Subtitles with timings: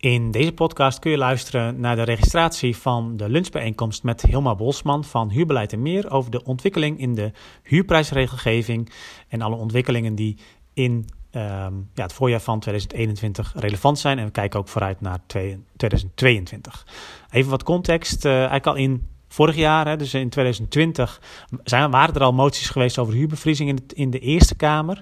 [0.00, 5.04] In deze podcast kun je luisteren naar de registratie van de lunchbijeenkomst met Hilma Bolsman
[5.04, 7.32] van Huurbeleid en Meer over de ontwikkeling in de
[7.62, 8.92] huurprijsregelgeving
[9.28, 10.36] en alle ontwikkelingen die
[10.74, 14.18] in ehm, ja, het voorjaar van 2021 relevant zijn.
[14.18, 16.86] En we kijken ook vooruit naar 2022.
[17.30, 18.24] Even wat context.
[18.24, 21.20] Uh, eigenlijk al in vorig jaar, hè, dus in 2020,
[21.64, 25.00] zijn, waren er al moties geweest over huurbevriezing in, in de Eerste Kamer.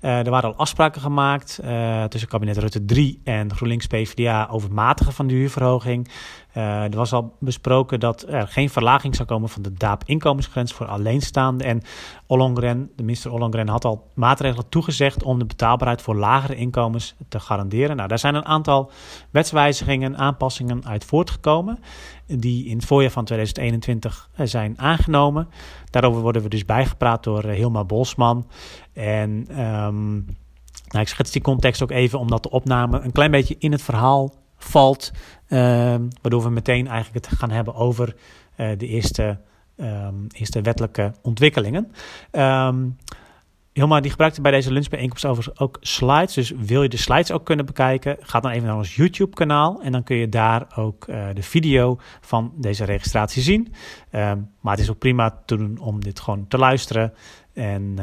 [0.00, 4.68] Uh, er waren al afspraken gemaakt uh, tussen kabinet Rutte 3 en GroenLinks PvdA over
[4.68, 6.08] het matigen van de huurverhoging.
[6.56, 10.86] Uh, er was al besproken dat er geen verlaging zou komen van de DAAP-inkomensgrens voor
[10.86, 11.66] alleenstaanden.
[11.66, 11.82] En
[12.26, 17.40] Ollongren, de minister Ollongren had al maatregelen toegezegd om de betaalbaarheid voor lagere inkomens te
[17.40, 17.96] garanderen.
[17.96, 18.90] Nou, daar zijn een aantal
[19.30, 21.78] wetswijzigingen, aanpassingen uit voortgekomen
[22.26, 25.48] die in het voorjaar van 2021 zijn aangenomen.
[25.90, 28.46] Daarover worden we dus bijgepraat door Hilma Bolsman.
[28.92, 30.14] En um,
[30.88, 33.82] nou, ik schets die context ook even omdat de opname een klein beetje in het
[33.82, 35.12] verhaal valt.
[35.50, 38.14] Um, waardoor we meteen eigenlijk het gaan hebben over
[38.56, 39.38] uh, de eerste,
[39.76, 41.92] um, eerste wettelijke ontwikkelingen.
[42.32, 42.96] Um,
[43.72, 46.34] Hilma die gebruikte bij deze lunchbijeenkomst overigens ook slides.
[46.34, 49.82] Dus wil je de slides ook kunnen bekijken, ga dan even naar ons YouTube kanaal.
[49.82, 53.72] En dan kun je daar ook uh, de video van deze registratie zien.
[54.60, 57.12] maar het is ook prima te doen om dit gewoon te luisteren.
[57.52, 57.96] En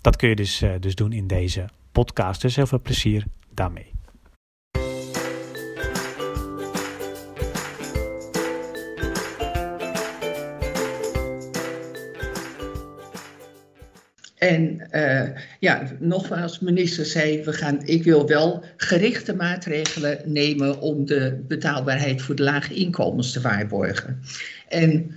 [0.00, 2.40] dat kun je dus, uh, dus doen in deze podcast.
[2.40, 3.95] Dus heel veel plezier daarmee.
[14.36, 15.22] En uh,
[15.60, 22.22] ja, nogmaals, minister zei, we gaan, ik wil wel gerichte maatregelen nemen om de betaalbaarheid
[22.22, 24.20] voor de lage inkomens te waarborgen.
[24.68, 25.14] En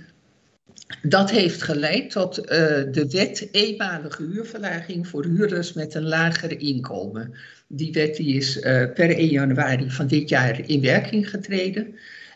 [1.02, 2.46] dat heeft geleid tot uh,
[2.92, 7.34] de wet eenmalige huurverlaging voor huurders met een lager inkomen.
[7.68, 8.62] Die wet die is uh,
[8.94, 11.94] per 1 januari van dit jaar in werking getreden.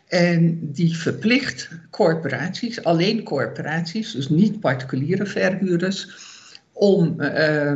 [0.08, 6.08] En die verplicht corporaties, alleen corporaties, dus niet particuliere verhuurders,
[6.74, 7.72] om uh,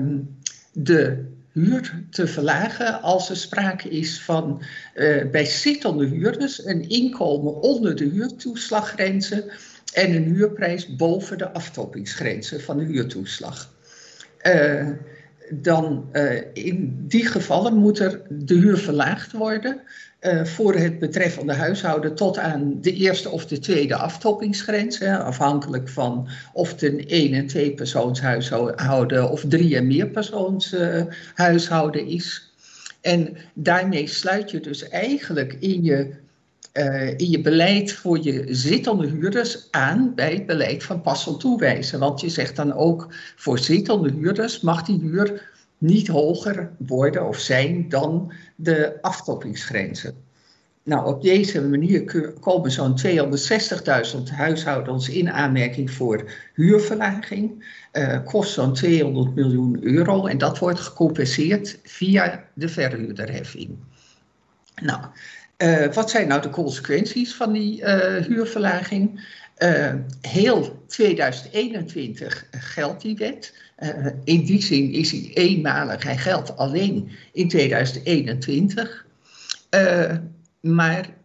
[0.73, 4.63] de huur te verlagen als er sprake is van
[4.95, 9.45] uh, bij zittende huurders een inkomen onder de huurtoeslaggrenzen
[9.93, 13.77] en een huurprijs boven de aftoppingsgrenzen van de huurtoeslag.
[14.43, 14.89] Uh,
[15.51, 19.81] dan uh, in die gevallen moet er de huur verlaagd worden
[20.21, 25.89] uh, voor het betreffende huishouden tot aan de eerste of de tweede aftoppingsgrens, hè, afhankelijk
[25.89, 30.77] van of het een één- en twee persoons huishouden of drie- en meer persoons
[31.35, 32.53] huishouden is.
[33.01, 36.15] En daarmee sluit je dus eigenlijk in je
[36.79, 41.99] uh, in je beleid voor je zittende huurders aan bij het beleid van passend toewijzen.
[41.99, 47.39] Want je zegt dan ook voor zittende huurders mag die huur niet hoger worden of
[47.39, 50.15] zijn dan de aftoppingsgrenzen.
[50.83, 52.05] Nou, op deze manier
[52.41, 57.65] komen zo'n 260.000 huishoudens in aanmerking voor huurverlaging.
[57.93, 63.77] Uh, kost zo'n 200 miljoen euro en dat wordt gecompenseerd via de verhuurderheffing.
[64.83, 65.01] Nou,
[65.59, 67.87] uh, wat zijn nou de consequenties van die uh,
[68.17, 69.37] huurverlaging?
[70.21, 73.55] Heel 2021 geldt die wet.
[74.25, 76.03] In die zin is hij eenmalig.
[76.03, 79.07] Hij geldt alleen in 2021.
[80.61, 81.17] maar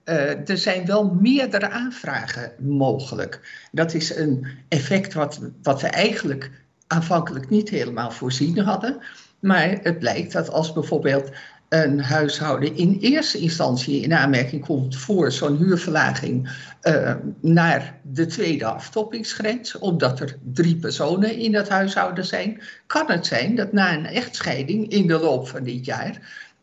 [0.45, 3.67] er zijn wel meerdere aanvragen mogelijk.
[3.71, 6.51] Dat is een effect wat, wat we eigenlijk
[6.87, 9.01] aanvankelijk niet helemaal voorzien hadden.
[9.43, 11.31] Maar het blijkt dat als bijvoorbeeld
[11.69, 16.49] een huishouden in eerste instantie in aanmerking komt voor zo'n huurverlaging
[16.83, 23.25] uh, naar de tweede aftoppingsgrens, omdat er drie personen in dat huishouden zijn, kan het
[23.25, 26.19] zijn dat na een echtscheiding in de loop van dit jaar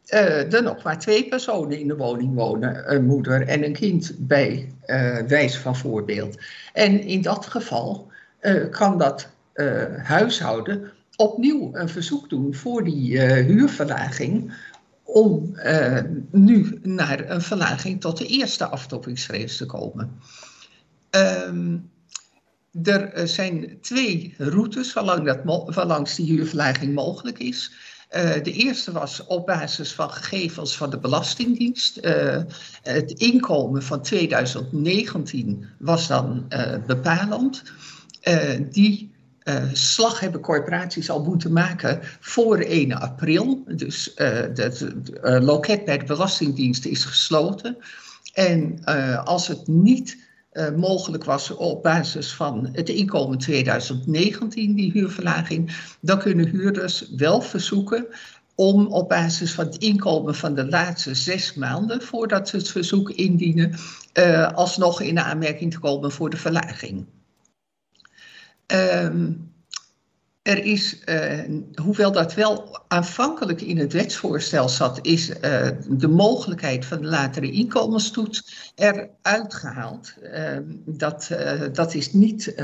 [0.07, 4.13] uh, er nog maar twee personen in de woning wonen, een moeder en een kind
[4.19, 6.39] bij uh, wijze van voorbeeld.
[6.73, 8.09] En in dat geval
[8.71, 9.29] kan dat
[10.03, 10.91] huishouden
[11.21, 14.53] opnieuw een verzoek doen voor die huurverlaging
[15.03, 15.99] om uh,
[16.31, 20.21] nu naar een verlaging tot de eerste aftoppingsgrens te komen.
[21.11, 21.91] Um,
[22.83, 27.73] er eh, zijn twee routes waarlangs die huurverlaging mogelijk is.
[28.43, 31.99] De eerste was op basis van gegevens van de Belastingdienst.
[32.83, 36.49] Het inkomen van 2019 was dan
[36.87, 37.63] bepalend.
[38.71, 39.11] die
[39.45, 43.63] uh, slag hebben corporaties al moeten maken voor 1 april.
[43.67, 47.77] Dus uh, het uh, loket bij de Belastingdienst is gesloten.
[48.33, 48.85] En
[49.25, 50.29] als het niet
[50.77, 58.07] mogelijk was op basis van het inkomen 2019, die huurverlaging, dan kunnen huurders wel verzoeken
[58.61, 63.11] om op basis van het inkomen van de laatste zes maanden voordat ze het verzoek
[63.11, 63.75] indienen,
[64.15, 67.07] uh, alsnog in aanmerking te komen voor de verlaging.
[68.73, 69.51] Um,
[70.43, 71.41] er is, uh,
[71.83, 77.51] hoewel dat wel aanvankelijk in het wetsvoorstel zat, is uh, de mogelijkheid van de latere
[77.51, 80.15] inkomenstoets eruit gehaald.
[80.23, 80.57] Uh,
[80.87, 81.31] dat,
[81.73, 82.55] dat is niet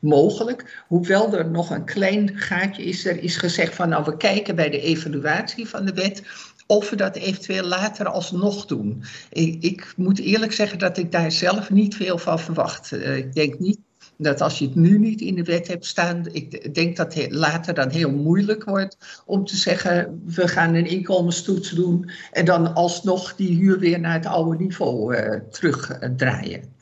[0.00, 0.84] mogelijk.
[0.88, 4.70] Hoewel er nog een klein gaatje is, er is gezegd van nou we kijken bij
[4.70, 6.22] de evaluatie van de wet
[6.66, 9.02] of we dat eventueel later alsnog doen.
[9.30, 12.92] Ik, ik, moet eerlijk zeggen dat ik daar zelf niet veel van verwacht.
[12.92, 13.78] ik denk niet
[14.22, 17.32] dat als je het nu niet in de wet hebt staan, ik denk dat het
[17.32, 22.74] later dan heel moeilijk wordt om te zeggen, we gaan een inkomenstoets doen en dan
[22.74, 26.74] alsnog die huur weer naar het oude niveau uh, terugdraaien.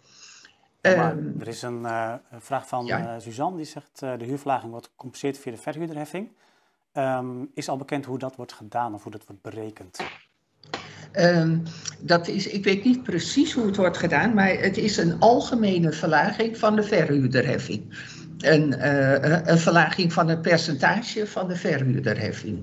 [0.81, 3.15] Ehm, er is een uh, vraag van ja.
[3.15, 6.29] uh, Suzanne, die zegt de huurverlaging wordt gecompenseerd via de verhuurderheffing.
[6.93, 9.99] Um, is al bekend hoe dat wordt gedaan of hoe dat wordt berekend?
[11.17, 11.63] Um,
[12.01, 15.93] dat is, ik weet niet precies hoe het wordt gedaan, maar het is een algemene
[15.93, 17.83] verlaging van de verhuurderheffing.
[18.39, 22.59] Een, uh, een verlaging van het percentage van de verhuurderheffing.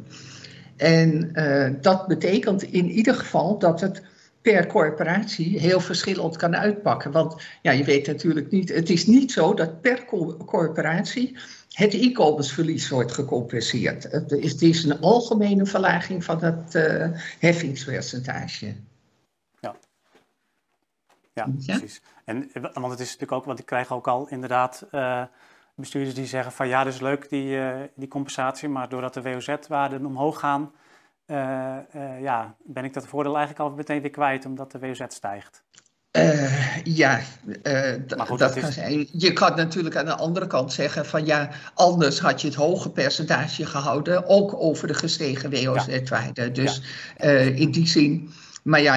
[0.78, 4.02] En uh, dat betekent in ieder geval dat het
[4.46, 7.12] per corporatie heel verschillend kan uitpakken.
[7.12, 10.06] Want ja, je weet natuurlijk niet, het is niet zo dat per
[10.46, 11.38] corporatie
[11.72, 14.04] het inkomensverlies wordt gecompenseerd.
[14.04, 17.08] Het is, een algemene verlaging van het uh,
[17.40, 18.76] heffingspercentage.
[19.60, 19.76] Ja.
[21.34, 22.02] ja, precies.
[22.26, 25.24] En, want het is natuurlijk ook, want ik krijg ook al inderdaad uh,
[25.76, 29.22] bestuurders die zeggen van ja, dat is leuk die, uh, die compensatie, maar doordat de
[29.22, 30.72] WOZ-waarden omhoog gaan,
[32.22, 35.64] ja, ben ik dat voordeel eigenlijk al meteen weer kwijt omdat de WOZ stijgt.
[36.18, 37.20] Uh, ja,
[37.64, 39.08] uh, goed, dat, kan zijn.
[39.12, 42.90] Je kan natuurlijk aan de andere kant zeggen van ja, anders had je het hoge
[42.90, 46.52] percentage gehouden, ook over de gestegen WOZ-waarde.
[46.52, 46.82] Dus
[47.18, 47.26] ja.
[47.26, 48.30] uh, in die zin,
[48.64, 48.94] maar ja,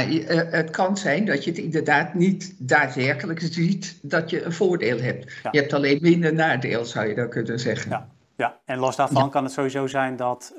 [0.50, 5.32] het kan zijn dat je het inderdaad niet daadwerkelijk ziet dat je een voordeel hebt.
[5.42, 5.48] Ja.
[5.52, 7.90] Je hebt alleen minder nadeel, zou je dan kunnen zeggen.
[7.90, 8.58] Ja, ja.
[8.64, 10.52] en los daarvan kan het sowieso zijn dat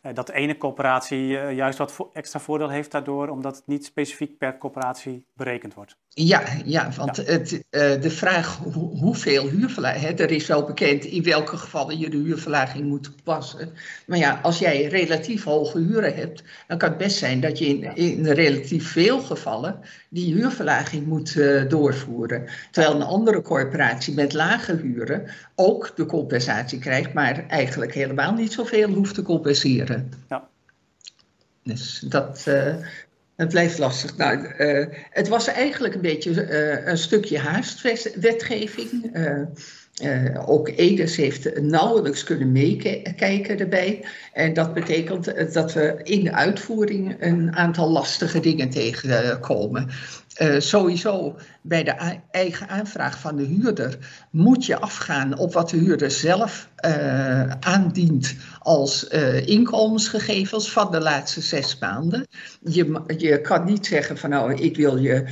[0.00, 4.38] dat de ene coöperatie uh, juist wat extra voordeel heeft daardoor, omdat het niet specifiek
[4.38, 5.96] per coöperatie berekend wordt.
[6.14, 7.22] Ja, ja want ja.
[7.22, 7.60] Het, uh,
[8.00, 12.84] de vraag hoe, hoeveel huurverlaging, er is wel bekend in welke gevallen je de huurverlaging
[12.84, 13.72] moet toepassen.
[14.06, 17.66] Maar ja, als jij relatief hoge huren hebt, dan kan het best zijn dat je
[17.66, 21.34] in, in relatief veel gevallen die huurverlaging moet
[21.68, 22.46] doorvoeren.
[22.70, 28.52] Terwijl een andere corporatie met lage huren ook de compensatie krijgt, maar eigenlijk helemaal niet
[28.52, 30.12] zoveel hoeft te compenseren.
[30.28, 30.48] Ja.
[31.62, 32.74] Dus dat, uh,
[33.40, 34.16] het blijft lastig.
[34.16, 39.16] Nou, uh, het was eigenlijk een beetje uh, een stukje haastwetgeving.
[40.46, 44.04] ook Edes heeft nauwelijks kunnen meekijken erbij.
[44.32, 49.90] En dat betekent dat we in de uitvoering een aantal lastige dingen tegenkomen.
[50.42, 53.98] Uh, sowieso bij de eigen aanvraag van de huurder
[54.30, 61.00] moet je afgaan op wat de huurder zelf uh, aandient als uh, inkomensgegevens van de
[61.00, 62.26] laatste zes maanden.
[62.64, 65.24] Je, je kan niet zeggen van nou ik wil je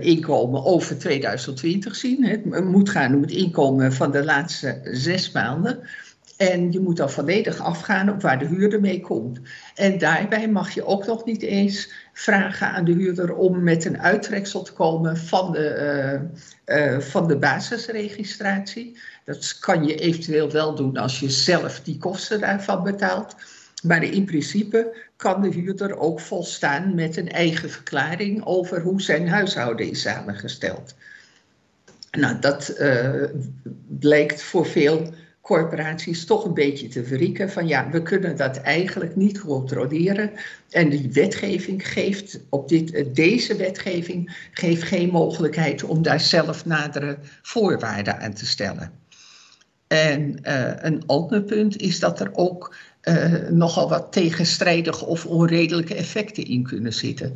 [0.00, 2.24] inkomen over 2020 zien.
[2.24, 5.78] Het moet gaan om het inkomen van de laatste zes maanden.
[6.40, 9.40] En je moet dan volledig afgaan op waar de huurder mee komt.
[9.74, 14.00] En daarbij mag je ook nog niet eens vragen aan de huurder om met een
[14.00, 16.30] uittreksel te komen van de,
[16.66, 18.98] uh, uh, van de basisregistratie.
[19.24, 23.34] Dat kan je eventueel wel doen als je zelf die kosten daarvan betaalt.
[23.82, 29.28] Maar in principe kan de huurder ook volstaan met een eigen verklaring over hoe zijn
[29.28, 30.94] huishouden is samengesteld.
[32.10, 33.24] Nou, dat uh,
[33.88, 35.12] blijkt voor veel
[35.50, 40.30] corporaties toch een beetje te verrieken van ja, we kunnen dat eigenlijk niet controleren.
[40.70, 47.18] En die wetgeving geeft, op dit, deze wetgeving geeft geen mogelijkheid om daar zelf nadere
[47.42, 48.92] voorwaarden aan te stellen.
[49.86, 55.94] En uh, een ander punt is dat er ook uh, nogal wat tegenstrijdige of onredelijke
[55.94, 57.34] effecten in kunnen zitten.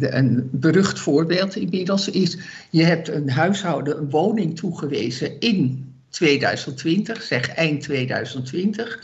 [0.00, 2.38] Een berucht voorbeeld inmiddels is,
[2.70, 9.00] je hebt een huishouden een woning toegewezen in 2020, zeg eind 2020,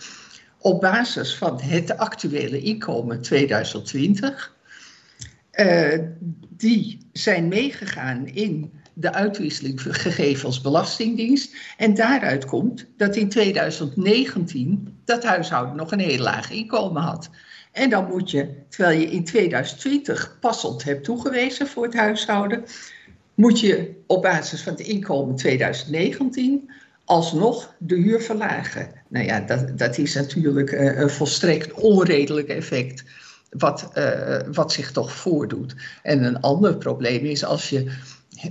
[0.58, 4.56] op basis van het actuele inkomen 2020.
[5.52, 5.98] Uh,
[6.48, 11.56] die zijn meegegaan in de uitwisseling gegevens Belastingdienst.
[11.76, 17.30] En daaruit komt dat in 2019 dat huishouden nog een heel laag inkomen had.
[17.72, 22.64] En dan moet je, terwijl je in 2020 passend hebt toegewezen voor het huishouden,
[23.34, 26.70] moet je op basis van het inkomen 2019
[27.10, 28.88] alsnog de huur verlagen.
[29.08, 33.04] Nou ja, dat, dat is natuurlijk een volstrekt onredelijk effect
[33.50, 33.92] wat,
[34.52, 35.74] wat zich toch voordoet.
[36.02, 37.92] En een ander probleem is als je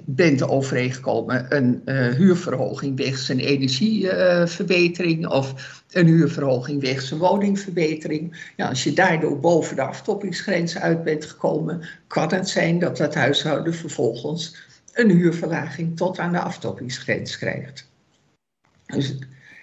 [0.06, 8.52] bent overeengekomen een uh, huurverhoging wegens een energieverbetering of een huurverhoging wegens een woningverbetering.
[8.58, 13.16] Ja, als je daardoor boven de aftoppingsgrens uit bent gekomen, kan het zijn dat dat
[13.16, 14.56] huishouden vervolgens
[14.94, 17.89] een huurverlaging tot aan de aftoppingsgrens krijgt.
[18.94, 19.18] Dus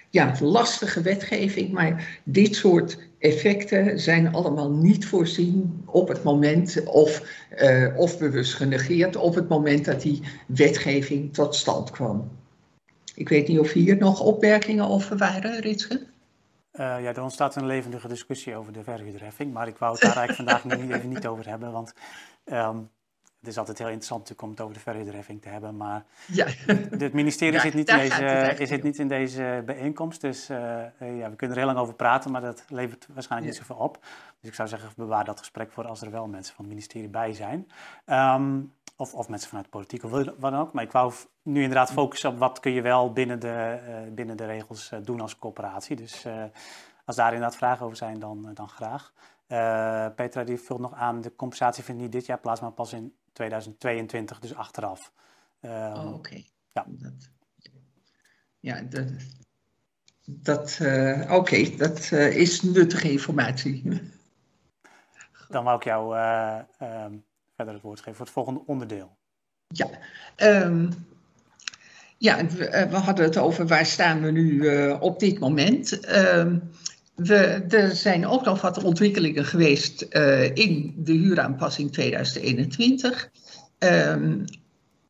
[0.09, 7.21] ja, lastige wetgeving, maar dit soort effecten zijn allemaal niet voorzien op het moment, of,
[7.57, 12.31] uh, of bewust genegeerd, op het moment dat die wetgeving tot stand kwam.
[13.15, 15.95] Ik weet niet of hier nog opmerkingen over waren, Ritske?
[16.73, 20.17] Uh, ja, er ontstaat een levendige discussie over de verhuurderheffing, maar ik wou het daar
[20.17, 21.93] eigenlijk vandaag niet, even niet over hebben, want
[22.45, 22.89] um,
[23.47, 26.45] het is altijd heel interessant om het over de verhuurderheffing te hebben, maar ja.
[26.97, 30.21] het ministerie zit, niet in deze, zit niet in deze bijeenkomst.
[30.21, 30.57] Dus uh,
[30.99, 33.99] ja, we kunnen er heel lang over praten, maar dat levert waarschijnlijk niet zoveel op.
[34.39, 37.09] Dus ik zou zeggen, bewaar dat gesprek voor als er wel mensen van het ministerie
[37.09, 37.67] bij zijn.
[38.05, 40.73] Um, of, of mensen vanuit de politiek of wat dan ook.
[40.73, 44.37] Maar ik wou nu inderdaad focussen op wat kun je wel binnen de, uh, binnen
[44.37, 45.95] de regels uh, doen als coöperatie.
[45.95, 46.25] Dus
[47.05, 49.13] als daar inderdaad vragen over zijn, dan, dan graag.
[50.15, 53.13] Petra die vult nog aan, de compensatie vindt niet dit jaar plaats, maar pas in
[53.37, 55.11] 2022, dus achteraf.
[55.61, 56.43] Um, oh, oké.
[56.71, 56.85] Ja.
[56.87, 57.29] Dat,
[58.59, 59.07] ja, dat,
[60.25, 63.83] dat uh, oké, dat uh, is nuttige informatie.
[65.49, 67.23] Dan wou ik jou uh, um,
[67.55, 69.17] verder het woord geven voor het volgende onderdeel.
[69.67, 69.89] Ja,
[70.37, 70.89] um,
[72.17, 75.99] ja we, we, hadden het over waar staan we nu op dit moment.
[77.25, 83.29] Er zijn ook nog wat ontwikkelingen geweest uh, in de huuraanpassing 2021.
[83.79, 84.43] Um, ehm,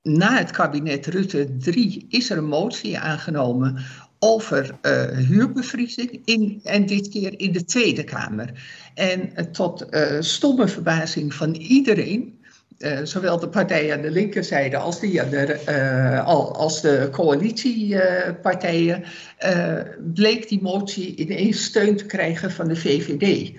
[0.04, 3.78] na het kabinet Rutte 3 is er een motie aangenomen
[4.20, 8.52] over uh, huurbevriezing in, en dit keer in de Tweede Kamer.
[8.94, 9.86] En uh, tot
[10.20, 12.37] stomme verbazing van iedereen
[12.78, 19.04] uh, zowel de partijen aan de linkerzijde als, die de, uh, als de coalitiepartijen,
[19.46, 19.80] uh,
[20.14, 23.54] bleek die motie ineens steun te krijgen van de VVD.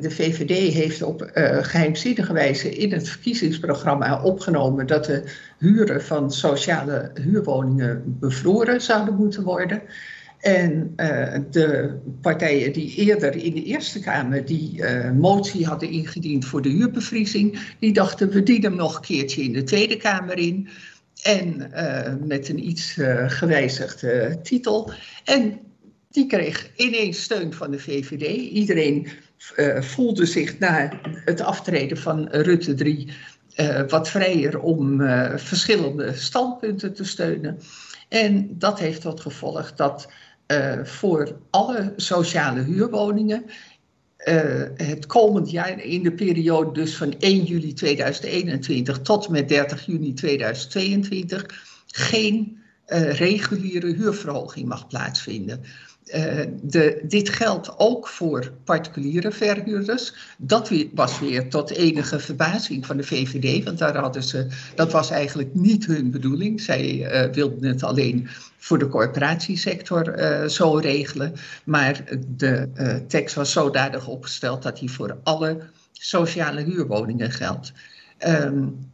[0.00, 5.22] de VVD heeft op geheimzinnige wijze in het verkiezingsprogramma opgenomen dat de
[5.58, 9.82] huren van sociale huurwoningen bevroren zouden moeten worden.
[10.40, 16.44] En uh, de partijen die eerder in de Eerste Kamer die uh, motie hadden ingediend
[16.44, 20.68] voor de huurbevriezing, die dachten we dienen nog een keertje in de Tweede Kamer in.
[21.22, 24.92] En uh, met een iets gewijzigde titel.
[25.24, 25.58] En
[26.10, 28.50] die kreeg ineens steun van de VVD.
[28.50, 29.08] Iedereen
[29.80, 33.08] voelde zich na het aftreden van Rutte 3
[33.88, 35.00] wat vrijer om
[35.36, 37.58] verschillende standpunten te steunen.
[38.08, 40.08] En dat heeft tot gevolg dat
[40.50, 43.44] uh, voor alle sociale huurwoningen
[44.24, 49.86] uh, het komend jaar in de periode dus van 1 juli 2021 tot met 30
[49.86, 51.46] juni 2022
[51.86, 55.60] geen uh, reguliere huurverhoging mag plaatsvinden.
[56.14, 60.14] Uh, de, dit geldt ook voor particuliere verhuurders.
[60.38, 65.10] Dat was weer tot enige verbazing van de VVD, want daar hadden ze, dat was
[65.10, 66.60] eigenlijk niet hun bedoeling.
[66.60, 71.34] Zij uh, wilden het alleen voor de corporatiesector uh, zo regelen.
[71.64, 72.04] Maar
[72.36, 72.68] de
[73.08, 75.58] tekst was zodanig opgesteld dat die voor alle
[75.92, 77.72] sociale huurwoningen geldt.
[78.26, 78.90] Um,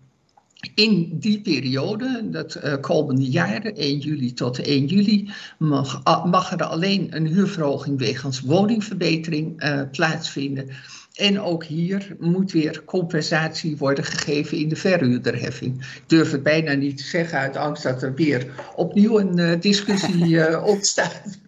[0.75, 6.65] in die periode, dat uh, komende jaren, 1 juli tot 1 juli, mag, mag er
[6.65, 10.69] alleen een huurverhoging wegens woningverbetering uh, plaatsvinden.
[11.15, 15.81] En ook hier moet weer compensatie worden gegeven in de verhuurderheffing.
[15.81, 19.61] Ik durf het bijna niet te zeggen uit angst dat er weer opnieuw een uh,
[19.61, 21.39] discussie ontstaat.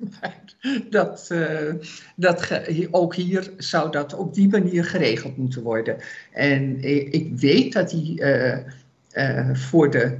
[0.90, 1.34] dat,
[2.16, 2.60] dat
[2.90, 5.96] ook hier zou dat op die manier geregeld moeten worden.
[6.32, 6.82] En
[7.12, 8.56] ik weet dat die uh,
[9.52, 10.18] voor de,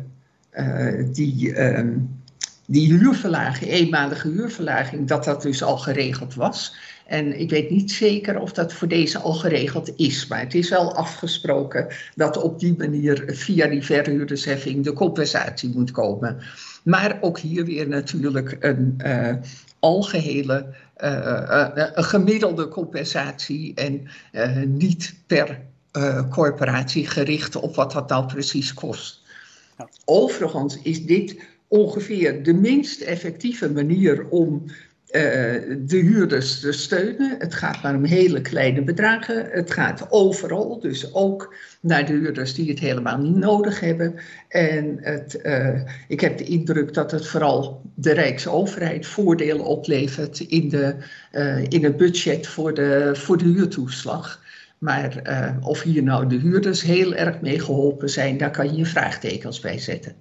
[0.54, 2.20] uh, die, um,
[2.66, 6.76] die huurverlaging, eenmalige huurverlaging, dat dat dus al geregeld was.
[7.06, 10.68] En ik weet niet zeker of dat voor deze al geregeld is, maar het is
[10.68, 16.36] wel afgesproken dat op die manier via die verhuurdersheffing de compensatie moet komen.
[16.84, 19.34] Maar ook hier weer natuurlijk een uh,
[19.78, 20.66] algehele,
[20.98, 24.08] uh, gemiddelde compensatie en
[24.78, 25.60] niet per
[26.30, 29.22] corporatie gericht op wat dat nou precies kost.
[30.04, 34.64] Overigens is dit ongeveer de minst effectieve manier om
[35.10, 37.36] de huurders te steunen.
[37.38, 39.48] Het gaat maar om hele kleine bedragen.
[39.50, 44.14] Het gaat overal, dus ook naar de huurders die het helemaal niet nodig hebben.
[44.48, 45.40] En het,
[46.08, 50.94] ik heb de indruk dat het vooral de Rijksoverheid voordelen oplevert in, de,
[51.68, 54.46] in het budget voor de, voor de huurtoeslag.
[54.78, 55.22] Maar
[55.62, 59.60] of hier nou de huurders heel erg mee geholpen zijn, daar kan je je vraagtekens
[59.60, 60.16] bij zetten.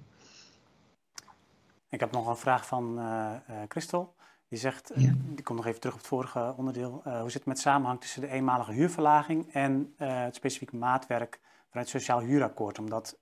[1.90, 3.32] Ik heb nog een vraag van uh,
[3.68, 4.14] Christel.
[4.48, 5.02] Die zegt, eh,
[5.34, 7.02] die komt nog even terug op het vorige onderdeel.
[7.04, 11.38] hoe zit het met samenhang tussen de eenmalige huurverlaging en het specifieke maatwerk
[11.70, 12.78] vanuit het Sociaal Huurakkoord?
[12.78, 13.18] Omdat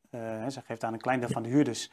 [0.49, 1.91] ze geeft aan een klein deel van de huurders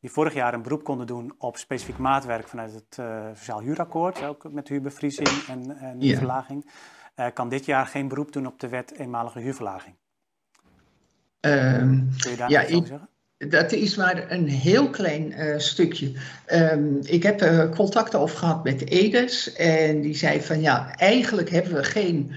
[0.00, 3.02] die vorig jaar een beroep konden doen op specifiek maatwerk vanuit het
[3.38, 6.70] Sociaal Huurakkoord, ook met huurbevriezing en, en huurverlaging,
[7.34, 9.94] kan dit jaar geen beroep doen op de wet eenmalige huurverlaging.
[11.40, 13.08] Um, Kun je daar ja, iets over zeggen?
[13.48, 16.12] Dat is maar een heel klein uh, stukje.
[16.52, 21.50] Um, ik heb uh, contact over gehad met Edes en die zei van ja, eigenlijk
[21.50, 22.32] hebben we geen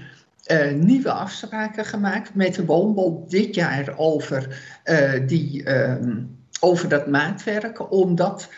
[0.50, 4.62] uh, nieuwe afspraken gemaakt met de Woonbond dit jaar over,
[5.26, 8.48] die, um, over dat maatwerk, omdat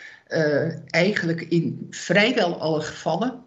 [0.89, 3.43] eigenlijk in vrijwel alle gevallen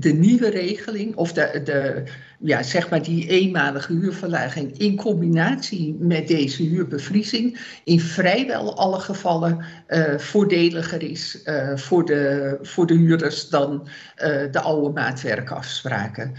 [0.00, 2.02] de nieuwe regeling, of de, de,
[2.38, 9.64] ja, zeg maar die eenmalige huurverlaging in combinatie met deze huurbevriezing in vrijwel alle gevallen
[9.88, 16.34] uh, voordeliger is uh, voor, de, voor de huurders dan uh, de oude maatwerkafspraken.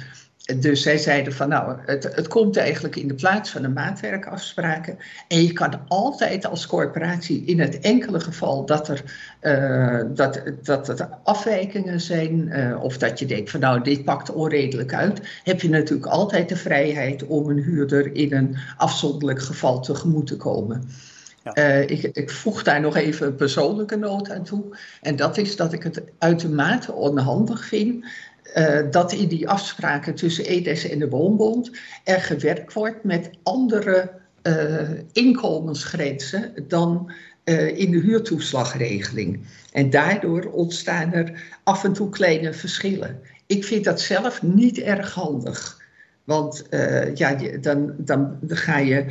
[0.57, 4.97] Dus zij zeiden van nou, het, het komt eigenlijk in de plaats van de maatwerkafspraken.
[5.27, 9.03] En je kan altijd als corporatie in het enkele geval dat er,
[9.41, 14.93] uh, dat, dat afwijkingen zijn, uh, of dat je denkt van nou, dit pakt onredelijk
[14.93, 20.27] uit, heb je natuurlijk altijd de vrijheid om een huurder in een afzonderlijk geval tegemoet
[20.27, 20.83] te komen.
[21.43, 21.57] Ja.
[21.57, 24.77] Uh, ik, ik, voeg daar nog even een persoonlijke noot aan toe.
[25.01, 28.05] En dat is dat ik het uitermate onhandig vind
[28.55, 31.71] uh, dat in die afspraken tussen EDES en de Woonbond
[32.03, 34.11] er gewerkt wordt met andere
[34.43, 37.11] uh, inkomensgrenzen dan
[37.45, 39.39] uh, in de huurtoeslagregeling.
[39.71, 43.19] En daardoor ontstaan er af en toe kleine verschillen.
[43.45, 45.81] Ik vind dat zelf niet erg handig.
[46.23, 46.67] Want
[47.13, 49.05] ja, dan, dan ga je,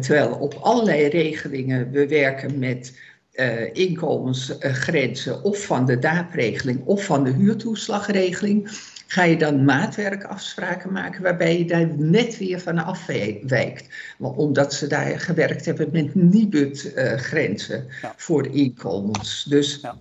[0.00, 2.92] terwijl op allerlei regelingen we werken met
[3.40, 8.68] uh, inkomensgrenzen of van de daapregeling of van de huurtoeslagregeling,
[9.06, 13.88] ga je dan maatwerkafspraken maken waarbij je daar net weer van afwijkt.
[14.18, 18.14] Omdat ze daar gewerkt hebben met NIBUD-grenzen ja.
[18.16, 19.44] voor de inkomens.
[19.44, 19.96] Dus ja.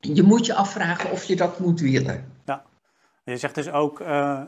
[0.00, 2.32] je moet je afvragen of je dat moet willen.
[2.44, 2.64] Ja,
[3.24, 4.40] je zegt dus ook, uh,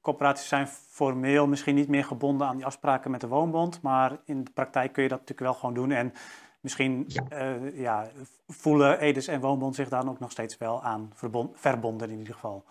[0.00, 4.44] corporaties zijn formeel misschien niet meer gebonden aan die afspraken met de woonbond, maar in
[4.44, 5.90] de praktijk kun je dat natuurlijk wel gewoon doen.
[5.90, 6.12] En
[6.64, 7.24] Misschien ja.
[7.32, 8.10] Uh, ja,
[8.46, 11.12] voelen Edes en Woonbond zich dan ook nog steeds wel aan
[11.54, 12.64] verbonden in ieder geval.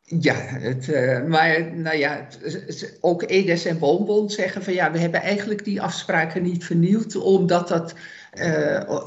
[0.00, 4.98] Ja, het, uh, maar nou ja, het, ook Edes en Woonbond zeggen van ja, we
[4.98, 7.94] hebben eigenlijk die afspraken niet vernieuwd, omdat dat
[8.34, 8.98] uh,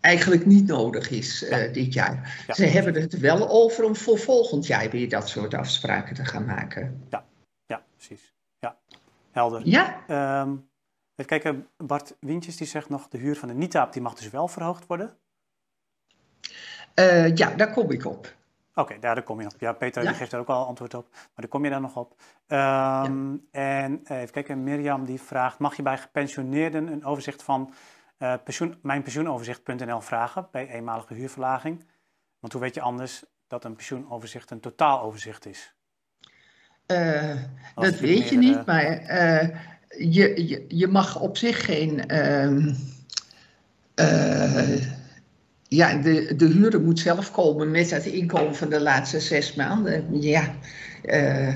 [0.00, 1.66] eigenlijk niet nodig is ja.
[1.66, 2.44] dit jaar.
[2.46, 2.54] Ja.
[2.54, 6.44] Ze hebben het wel over om voor volgend jaar weer dat soort afspraken te gaan
[6.44, 7.02] maken.
[7.10, 7.24] Ja,
[7.66, 8.34] ja precies.
[8.58, 8.76] Ja,
[9.30, 9.60] helder.
[9.64, 10.04] Ja.
[10.42, 10.68] Um,
[11.16, 14.30] Even kijken, Bart Wintjes die zegt nog, de huur van de NITAP die mag dus
[14.30, 15.16] wel verhoogd worden?
[16.94, 18.34] Uh, ja, daar kom ik op.
[18.74, 19.54] Oké, daar, kom je op.
[19.58, 21.96] Ja, Peter Die geeft er ook al antwoord op, maar daar kom je daar nog
[21.96, 22.10] op.
[22.10, 23.38] Um, ja.
[23.50, 27.74] En uh, even kijken, Mirjam die vraagt, mag je bij gepensioneerden een overzicht van
[28.18, 31.84] uh, pensioen, mijnpensioenoverzicht.nl vragen bij eenmalige huurverlaging?
[32.40, 35.74] Want hoe weet je anders dat een pensioenoverzicht een totaaloverzicht is?
[37.74, 39.00] dat weet je niet, maar
[39.98, 42.02] je, je, je mag op zich geen.
[42.10, 42.74] Uh,
[44.00, 44.82] uh,
[45.68, 50.20] ja, de, de huurder moet zelf komen met het inkomen van de laatste zes maanden.
[50.20, 50.54] Ja,
[51.04, 51.54] uh,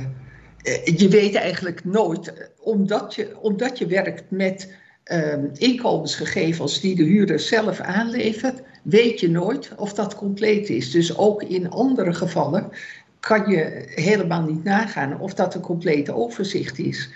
[0.85, 4.73] je weet eigenlijk nooit, omdat je, omdat je werkt met
[5.05, 10.91] ehm, inkomensgegevens die de huurder zelf aanlevert, weet je nooit of dat compleet is.
[10.91, 12.71] Dus ook in andere gevallen
[13.21, 17.11] kan je helemaal niet nagaan of dat een complete overzicht is.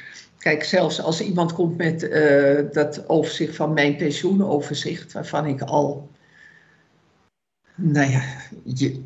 [0.44, 6.08] Kijk, zelfs als iemand komt met uh, dat overzicht van mijn pensioenoverzicht, waarvan ik al,
[7.74, 8.22] nou ja,
[8.64, 9.00] je,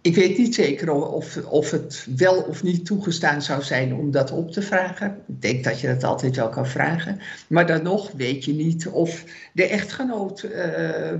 [0.00, 4.30] ik weet niet zeker of, of het wel of niet toegestaan zou zijn om dat
[4.30, 5.22] op te vragen.
[5.28, 7.18] Ik denk dat je dat altijd wel kan vragen.
[7.48, 11.12] Maar dan nog weet je niet of de echtgenoot uh,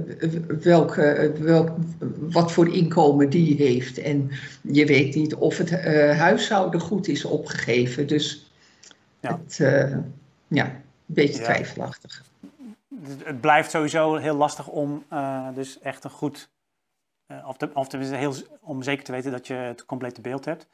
[0.63, 1.71] welke, welk,
[2.19, 3.99] wat voor inkomen die heeft.
[3.99, 8.07] En je weet niet of het uh, huishouden goed is opgegeven.
[8.07, 8.47] Dus
[9.23, 9.39] ja.
[9.39, 9.97] Het, uh,
[10.49, 11.45] ja, een beetje ja.
[11.45, 12.25] twijfelachtig.
[13.25, 16.51] Het blijft sowieso heel lastig om uh, dus echt een goed
[17.45, 20.67] of, de, of tenminste heel, om zeker te weten dat je het complete beeld hebt.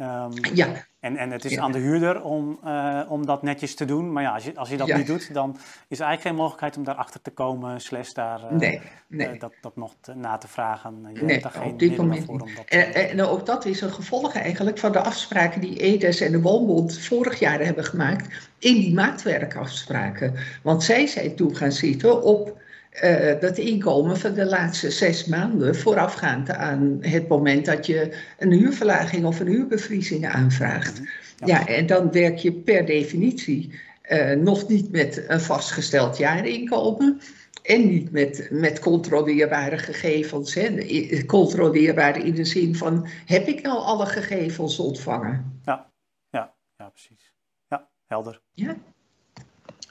[0.00, 0.88] Um, ja.
[1.00, 4.12] En, en het is aan de huurder om, uh, om dat netjes te doen.
[4.12, 5.56] Maar ja, als je, als je dat niet doet, dan
[5.88, 9.32] is er eigenlijk geen mogelijkheid om daarachter te komen, slash daar uh, nee, nee.
[9.34, 11.08] Uh, dat, dat nog te, na te vragen.
[11.12, 13.46] Je nee, hebt daar geen op dit moment voor om dat en, en, en ook
[13.46, 17.60] dat is een gevolg eigenlijk van de afspraken die EDES en de Woonbond vorig jaar
[17.60, 20.34] hebben gemaakt in die maatwerkafspraken.
[20.62, 22.59] Want zij zijn toe gaan zitten op
[23.04, 28.52] uh, dat inkomen van de laatste zes maanden voorafgaand aan het moment dat je een
[28.52, 31.00] huurverlaging of een huurbevriezing aanvraagt.
[31.00, 31.48] Mhm.
[31.48, 33.72] Ja, en dan werk je per definitie
[34.10, 37.20] uh, nog niet met een vastgesteld jaarinkomen.
[37.62, 40.54] En niet met, met controleerbare gegevens.
[40.54, 40.86] Hè.
[41.26, 45.60] Controleerbare in de zin van: heb ik nou alle gegevens ontvangen?
[45.64, 45.90] Ja,
[46.30, 47.32] ja, ja precies.
[47.68, 48.40] Ja, helder.
[48.52, 48.76] Ja,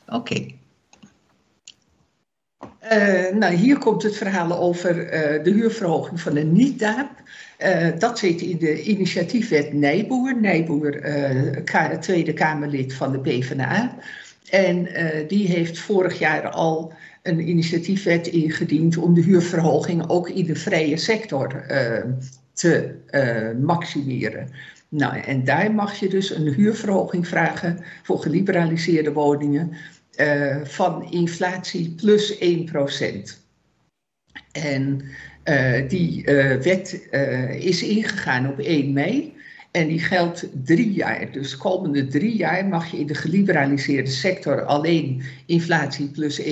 [0.07, 0.45] oké.
[2.91, 7.09] Uh, nou, hier komt het verhaal over uh, de huurverhoging van de niet-DAAP.
[7.59, 10.39] Uh, dat zit in de initiatiefwet Nijboer.
[10.39, 11.01] Nijboer,
[11.99, 13.95] Tweede Kamerlid van de PvdA.
[14.49, 14.87] En
[15.27, 16.93] die heeft vorig jaar al
[17.23, 21.65] een initiatiefwet ingediend om de huurverhoging ook in de vrije sector
[22.53, 22.95] te
[23.61, 24.49] maximeren.
[24.89, 29.73] Nou, en daar mag je dus een huurverhoging vragen voor geliberaliseerde woningen
[30.21, 32.39] uh, van inflatie plus 1%.
[34.51, 35.01] En
[35.45, 37.07] uh, die uh, wet
[37.59, 39.37] is ingegaan op 1 mei.
[39.71, 41.31] En die geldt drie jaar.
[41.31, 46.45] Dus de komende drie jaar mag je in de geliberaliseerde sector alleen inflatie plus 1%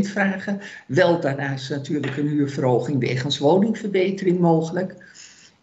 [0.00, 0.60] vragen.
[0.86, 4.94] Wel daarnaast natuurlijk een huurverhoging wegens woningverbetering mogelijk.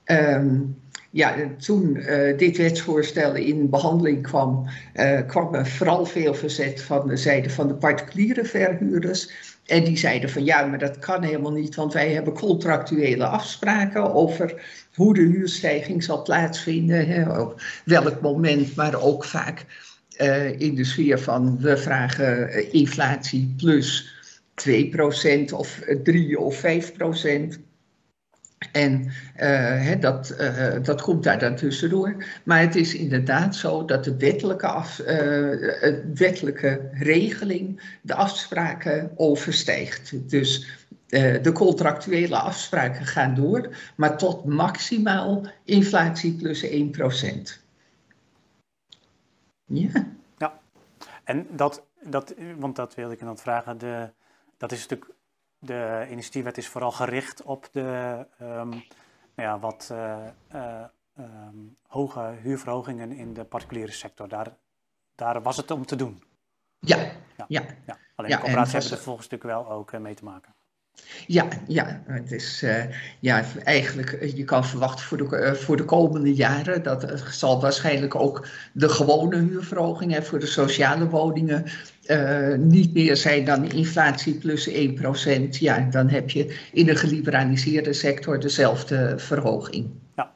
[0.05, 0.75] Um,
[1.09, 7.07] ja, toen uh, dit wetsvoorstel in behandeling kwam, uh, kwam er vooral veel verzet van
[7.07, 9.31] de zijde van de particuliere verhuurders.
[9.65, 14.13] En die zeiden van ja, maar dat kan helemaal niet, want wij hebben contractuele afspraken
[14.13, 14.61] over
[14.95, 19.65] hoe de huurstijging zal plaatsvinden, hè, op welk moment, maar ook vaak
[20.17, 24.17] uh, in de sfeer van we vragen inflatie plus
[24.69, 27.68] 2% of 3 of 5%.
[28.71, 32.25] En uh, dat, uh, dat komt daar dan tussendoor.
[32.43, 35.07] Maar het is inderdaad zo dat de wettelijke, af, uh,
[36.13, 40.29] wettelijke regeling de afspraken overstijgt.
[40.29, 40.67] Dus
[41.41, 46.69] de contractuele afspraken gaan door, maar tot maximaal inflatie plus 1%.
[49.65, 50.07] Ja.
[50.37, 50.59] Ja,
[51.23, 54.09] en dat, dat want dat wilde ik dan vragen, de,
[54.57, 55.18] dat is natuurlijk
[55.59, 58.69] de initiatiefwet is vooral gericht op de um,
[59.35, 60.17] nou ja, wat uh,
[60.55, 60.83] uh,
[61.19, 64.27] um, hoge huurverhogingen in de particuliere sector.
[64.27, 64.57] Daar,
[65.15, 66.23] daar was het om te doen.
[66.79, 66.97] Ja,
[67.37, 67.45] ja.
[67.47, 67.63] ja.
[67.85, 67.97] ja.
[68.15, 70.53] Alleen de corporaties hebben er volgens natuurlijk wel ook uh, mee te maken.
[71.27, 72.83] Ja, ja, het is uh,
[73.19, 77.23] ja, eigenlijk, eh, je kan verwachten voor de, uh, voor de komende jaren, dat het
[77.31, 81.65] zal waarschijnlijk ook de gewone huurverhoging hè, voor de sociale woningen
[82.09, 84.73] uh, niet meer zijn dan inflatie plus 1%.
[85.49, 89.89] Ja, dan heb je in de geliberaliseerde sector dezelfde verhoging.
[90.15, 90.33] Ja.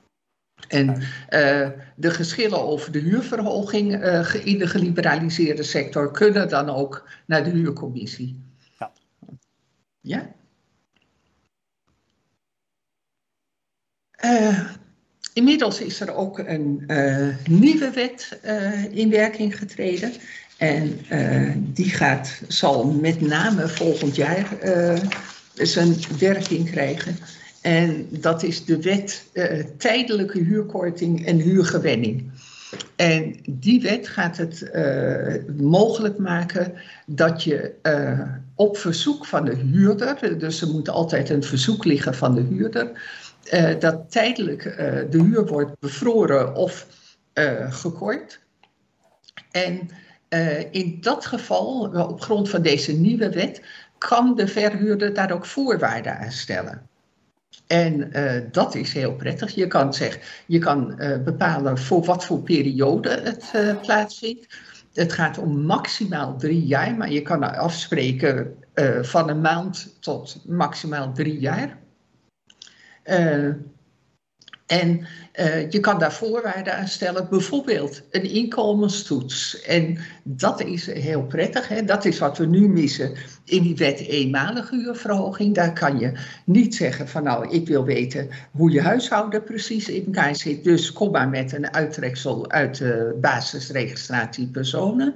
[0.67, 1.01] En
[1.95, 3.91] de geschillen over de huurverhoging
[4.43, 8.39] in de geliberaliseerde sector kunnen dan ook naar de huurcommissie.
[8.79, 8.91] Ja.
[10.01, 10.35] Ja?
[15.33, 16.85] Inmiddels is er ook een
[17.49, 18.39] nieuwe wet
[18.91, 20.11] in werking getreden.
[20.57, 20.99] En
[21.57, 24.47] die gaat, zal met name volgend jaar
[25.53, 27.17] zijn werking krijgen.
[27.61, 29.23] En dat is de wet
[29.77, 32.31] tijdelijke huurkorting en huurgewenning.
[32.95, 34.71] En die wet gaat het
[35.57, 36.73] mogelijk maken
[37.05, 37.73] dat je
[38.55, 42.91] op verzoek van de huurder, dus er moet altijd een verzoek liggen van de huurder,
[43.53, 44.75] uh, dat tijdelijk uh,
[45.09, 46.87] de huur wordt bevroren of
[47.33, 48.39] uh, gekort.
[49.51, 49.89] En
[50.71, 53.61] in dat geval, op grond van deze nieuwe wet,
[53.97, 56.87] kan de verhuurder daar ook voorwaarden aan stellen.
[57.67, 58.11] En
[58.51, 59.55] dat is heel prettig.
[59.55, 64.47] Je kan, zeg, je kan bepalen voor wat voor periode het plaatsvindt.
[64.93, 68.55] Het gaat om maximaal drie jaar, maar je kan afspreken
[69.01, 71.77] van een maand tot maximaal drie jaar.
[74.79, 75.07] En
[75.39, 79.61] uh, je kan daar voorwaarden aan stellen, bijvoorbeeld een inkomenstoets.
[79.61, 81.83] En dat is heel prettig, hè?
[81.83, 83.13] dat is wat we nu missen
[83.45, 85.55] in die wet eenmalige huurverhoging.
[85.55, 86.11] Daar kan je
[86.45, 90.63] niet zeggen van nou, ik wil weten hoe je huishouden precies in elkaar zit.
[90.63, 95.15] Dus kom maar met een uittreksel uit de basisregistratie personen.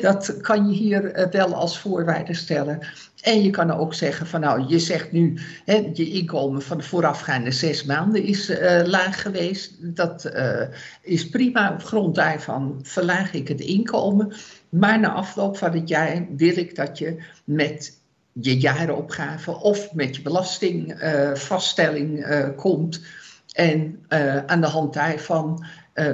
[0.00, 2.78] dat kan je hier wel als voorwaarde stellen.
[3.22, 5.38] En je kan ook zeggen van nou, je zegt nu,
[5.92, 9.72] je inkomen van de voorafgaande zes maanden is uh, laag geweest.
[9.78, 10.60] Dat uh,
[11.02, 11.72] is prima.
[11.72, 14.32] Op grond daarvan verlaag ik het inkomen.
[14.68, 17.98] Maar na afloop van het jaar wil ik dat je met
[18.32, 23.04] je jaaropgave of met je belastingvaststelling uh, komt.
[23.52, 24.04] En
[24.46, 25.64] aan de hand daarvan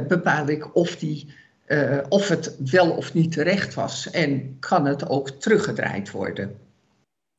[0.09, 1.35] bepaal ik of die.
[2.09, 6.57] of het wel of niet terecht was en kan het ook teruggedraaid worden.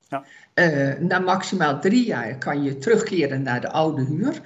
[0.08, 0.24] Ja.
[0.56, 4.42] Uh, na maximaal drie jaar kan je terugkeren naar de oude huur.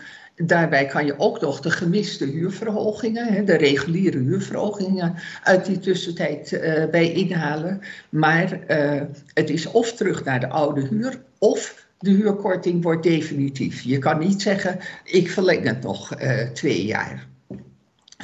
[0.46, 6.86] Daarbij kan je ook nog de gemiste huurverhogingen, de reguliere huurverhogingen, uit die tussentijd uh,
[6.86, 7.82] bij inhalen.
[8.10, 9.02] Maar uh,
[9.34, 13.82] het is of terug naar de oude huur, of de huurkorting wordt definitief.
[13.82, 16.16] Je kan niet zeggen, ik verleng het nog
[16.54, 17.28] twee jaar.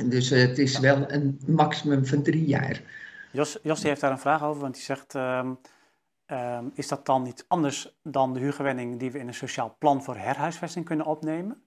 [0.05, 2.81] Dus het is wel een maximum van drie jaar.
[3.31, 5.15] Jos, heeft daar een vraag over, want die zegt...
[5.15, 5.49] Ehm,
[6.27, 10.03] Um, is dat dan niet anders dan de huurgewenning die we in een sociaal plan
[10.03, 11.62] voor herhuisvesting kunnen opnemen?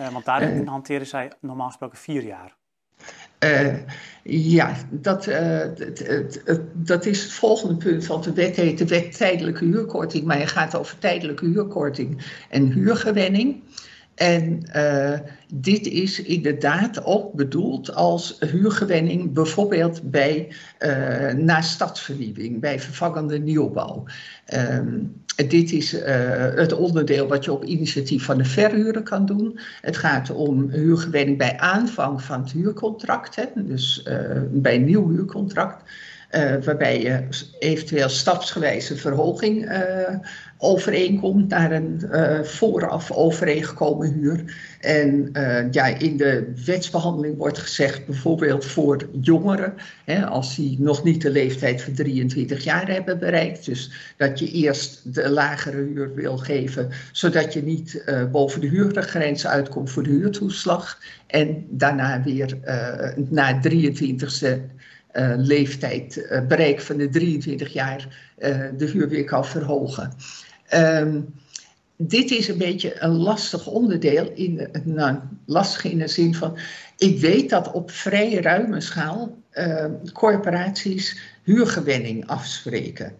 [0.00, 2.56] Uh, want daarin uh, hanteren zij normaal gesproken vier jaar.
[3.44, 3.74] Uh,
[4.22, 5.28] ja, dat,
[6.72, 8.06] dat is het volgende punt.
[8.06, 10.24] Want de wet heet de wet tijdelijke huurkorting.
[10.24, 13.62] Maar je gaat over tijdelijke huurkorting en huurgewenning.
[14.14, 15.18] En uh,
[15.54, 20.54] dit is inderdaad ook bedoeld als huurgewenning, bijvoorbeeld bij,
[21.36, 24.04] na stadsvernieuwing, bij vervangende nieuwbouw.
[24.54, 26.02] Um, dit is uh,
[26.54, 29.58] het onderdeel wat je op initiatief van de verhuurder kan doen.
[29.80, 34.02] Het gaat om huurgewenning bij aanvang van het huurcontract, hè, dus
[34.50, 35.82] bij een nieuw huurcontract.
[36.30, 37.22] Uh, waarbij je
[37.58, 39.70] eventueel stapsgewijze verhoging
[40.58, 44.56] overeenkomt naar een uh, vooraf overeengekomen huur.
[44.80, 45.30] En
[45.70, 51.30] ja, in de wetsbehandeling wordt gezegd, bijvoorbeeld voor jongeren, hè, als die nog niet de
[51.30, 56.88] leeftijd van 23 jaar hebben bereikt, dus dat je eerst de lagere huur wil geven,
[57.12, 60.98] zodat je niet boven de huurgrens uitkomt voor de huurtoeslag.
[61.26, 62.58] En daarna weer
[63.30, 64.46] na 23ste
[65.12, 68.08] uh, leeftijd, bereik van de 23 jaar,
[68.76, 70.12] de huur weer kan verhogen.
[70.74, 71.34] Um,
[71.96, 76.58] dit is een beetje een lastig onderdeel, in, nou, lastig in de zin van,
[76.98, 79.36] ik weet dat op vrij ruime schaal
[80.12, 83.14] corporaties huurgewenning afspreken.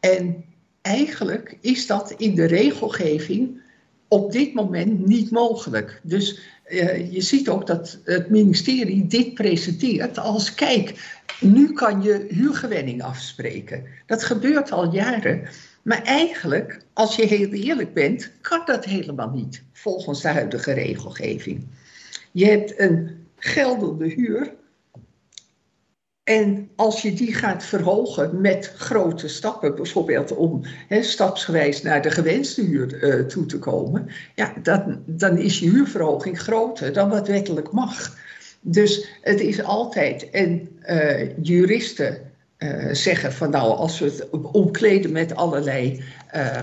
[0.00, 0.44] En
[0.82, 3.60] eigenlijk is dat in de regelgeving
[4.08, 6.00] op dit moment niet mogelijk.
[6.02, 12.26] Dus uh, je ziet ook dat het ministerie dit presenteert als kijk, nu kan je
[12.28, 13.84] huurgewenning afspreken.
[14.06, 15.48] Dat gebeurt al jaren.
[15.88, 21.66] Maar eigenlijk, als je heel eerlijk bent, kan dat helemaal niet volgens de huidige regelgeving.
[22.32, 24.54] Je hebt een geldende huur.
[26.24, 32.62] En als je die gaat verhogen met grote stappen, bijvoorbeeld om stapsgewijs naar de gewenste
[32.62, 37.72] huur uh, toe te komen, ja, dan, dan is je huurverhoging groter dan wat wettelijk
[37.72, 38.16] mag.
[38.60, 42.27] Dus het is altijd, en uh, juristen
[42.58, 46.02] uh, zeggen van nou, als we het omkleden met allerlei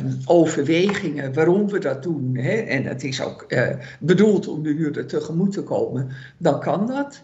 [0.02, 4.74] um, overwegingen waarom we dat doen, hè, en het is ook uh, bedoeld om de
[4.74, 7.22] huurder tegemoet te komen, dan kan dat.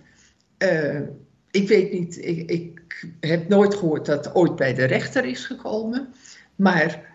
[1.52, 5.46] ik weet niet, ik, ik heb nooit gehoord dat het ooit bij de rechter is
[5.46, 6.14] gekomen,
[6.56, 7.10] maar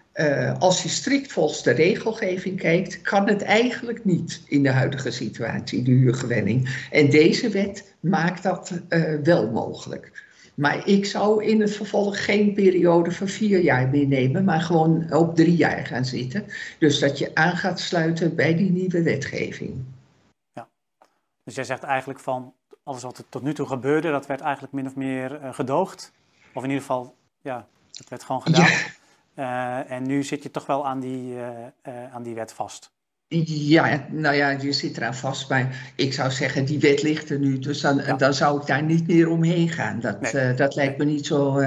[0.59, 5.83] als je strikt volgens de regelgeving kijkt, kan het eigenlijk niet in de huidige situatie,
[5.83, 6.87] de huurgewenning.
[6.91, 8.81] En deze wet maakt dat
[9.23, 10.25] wel mogelijk.
[10.57, 15.13] Maar ik zou in het vervolg geen periode van vier jaar meer nemen, maar gewoon
[15.13, 16.47] op drie jaar gaan zitten.
[16.79, 19.85] Dus dat je aan gaat sluiten bij die nieuwe wetgeving.
[20.53, 20.69] Ja,
[21.45, 24.73] dus jij zegt eigenlijk van alles wat er tot nu toe gebeurde, dat werd eigenlijk
[24.73, 26.13] min of meer uh, gedoogd.
[26.55, 28.71] Of in ieder geval, ja, dat werd gewoon gedaan.
[29.35, 29.85] Ja.
[29.85, 31.49] Uh, en nu zit je toch wel aan die, uh,
[31.89, 32.91] uh, aan die wet vast.
[33.29, 35.49] Ja, nou ja, je zit eraan vast.
[35.49, 37.59] Maar ik zou zeggen, die wet ligt er nu.
[37.59, 38.17] Dus dan, ja.
[38.17, 40.01] dan zou ik daar niet meer omheen gaan.
[40.01, 40.55] Dat, nee.
[40.55, 41.63] dat lijkt me niet zo,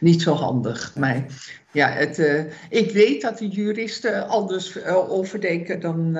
[0.00, 0.92] niet zo handig.
[0.96, 1.26] Maar
[1.72, 6.12] ja, het, ik weet dat de juristen anders over denken dan,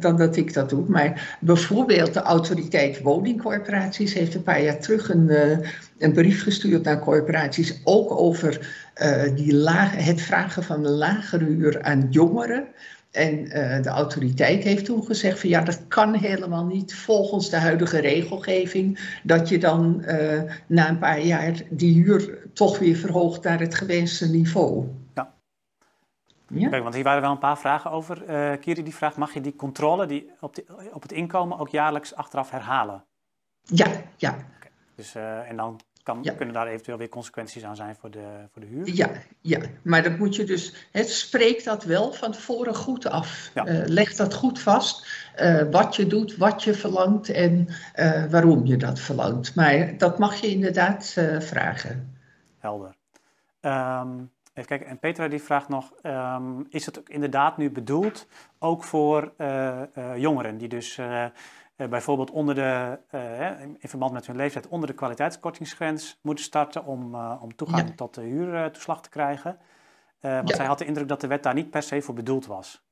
[0.00, 0.84] dan dat ik dat doe.
[0.88, 5.30] Maar bijvoorbeeld de autoriteit woningcorporaties heeft een paar jaar terug een,
[5.98, 7.80] een brief gestuurd naar corporaties.
[7.84, 8.68] Ook over
[9.34, 12.66] die lage, het vragen van een lagere huur aan jongeren.
[13.16, 17.56] En uh, de autoriteit heeft toen gezegd van ja, dat kan helemaal niet volgens de
[17.56, 19.18] huidige regelgeving.
[19.22, 23.74] Dat je dan uh, na een paar jaar die huur toch weer verhoogt naar het
[23.74, 24.88] gewenste niveau.
[25.14, 25.34] Ja.
[26.46, 26.68] ja?
[26.68, 28.22] Kijk, want hier waren wel een paar vragen over.
[28.28, 31.68] Uh, Kiri die vraagt, mag je die controle die op, de, op het inkomen ook
[31.68, 33.04] jaarlijks achteraf herhalen?
[33.62, 34.30] Ja, ja.
[34.30, 34.70] Okay.
[34.94, 35.14] Dus,
[35.48, 38.94] en dan kan, kunnen daar eventueel weer consequenties aan zijn voor de, voor de huur.
[38.94, 43.50] Ja, ja, maar dan moet je dus, het spreekt dat wel van tevoren goed af.
[43.54, 43.64] Ja.
[43.86, 45.06] leg dat goed vast,
[45.70, 47.68] wat je doet, wat je verlangt en
[48.30, 49.54] waarom je dat verlangt.
[49.54, 52.18] Maar dat mag je inderdaad vragen.
[52.58, 52.94] Helder.
[53.60, 58.26] Um, even kijken, en Petra die vraagt nog, um, is het ook inderdaad nu bedoeld
[58.58, 59.32] ook voor
[60.16, 60.98] jongeren die dus
[61.76, 62.98] bijvoorbeeld onder de,
[63.78, 67.94] in verband met hun leeftijd onder de kwaliteitskortingsgrens moeten starten om, om toegang ja.
[67.94, 69.58] tot de huurtoeslag te krijgen?
[70.20, 70.56] want ja.
[70.56, 72.84] zij had de indruk dat de wet daar niet per se voor bedoeld was.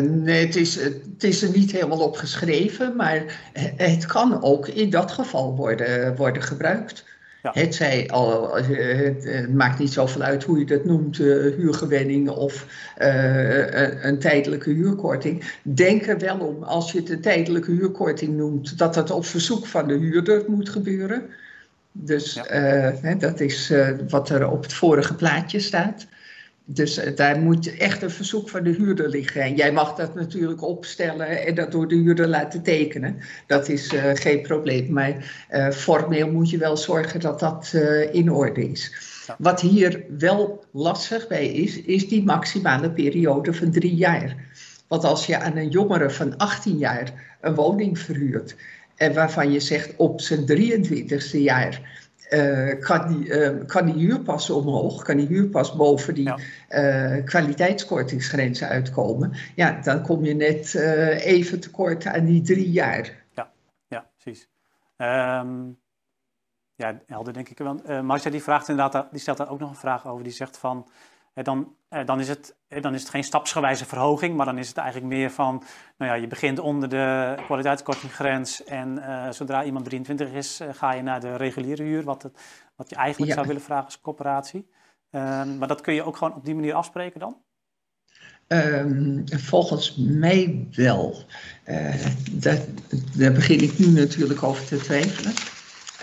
[0.00, 4.90] nee, het is, het is er niet helemaal op geschreven, maar het kan ook in
[4.90, 7.04] dat geval worden, worden gebruikt.
[7.44, 7.50] Ja.
[7.52, 12.66] Het, zij al, het, maakt niet zoveel uit hoe je dat noemt, uh, huurgewenning of
[12.98, 15.44] uh, een tijdelijke huurkorting.
[15.62, 19.66] Denk er wel om, als je het een tijdelijke huurkorting noemt, dat dat op verzoek
[19.66, 21.22] van de huurder moet gebeuren.
[21.92, 23.14] Dus ja.
[23.18, 23.72] dat is
[24.08, 26.06] wat er op het vorige plaatje staat.
[26.66, 29.42] Dus eh, daar moet echt een verzoek van de huurder liggen.
[29.42, 33.16] En jij mag dat natuurlijk opstellen en dat door de huurder laten tekenen.
[33.46, 34.92] Dat is uh, geen probleem.
[34.92, 38.94] Maar uh, formeel moet je wel zorgen dat dat uh, in orde is.
[39.38, 44.36] Wat hier wel lastig bij is, is die maximale periode van drie jaar.
[44.88, 48.56] Want als je aan een jongere van 18 jaar een woning verhuurt.
[48.96, 54.50] En waarvan je zegt op zijn 23ste jaar uh, kan, die, uh, kan die huurpas
[54.50, 56.38] omhoog, kan die huurpas boven die ja.
[56.68, 63.24] uh, kwaliteitskortingsgrenzen uitkomen, ja, dan kom je net even tekort aan die drie jaar.
[63.34, 63.50] Ja,
[63.88, 64.48] ja precies.
[64.96, 65.78] Um,
[66.76, 68.02] ja, helder denk ik wel.
[68.02, 70.24] Marcia die vraagt inderdaad, die stelt daar ook nog een vraag over.
[70.24, 70.88] Die zegt van,
[71.34, 75.14] dan, dan, is het, dan is het geen stapsgewijze verhoging, maar dan is het eigenlijk
[75.14, 75.62] meer van,
[75.98, 80.92] nou ja, je begint onder de kwaliteitskortinggrens en uh, zodra iemand 23 is, uh, ga
[80.92, 82.38] je naar de reguliere huur, wat, het,
[82.76, 83.36] wat je eigenlijk ja.
[83.36, 84.68] zou willen vragen als coöperatie.
[85.10, 87.36] Um, maar dat kun je ook gewoon op die manier afspreken dan?
[88.48, 91.24] Um, volgens mij wel.
[91.66, 92.66] Uh, dat,
[93.16, 95.32] daar begin ik nu natuurlijk over te twijfelen.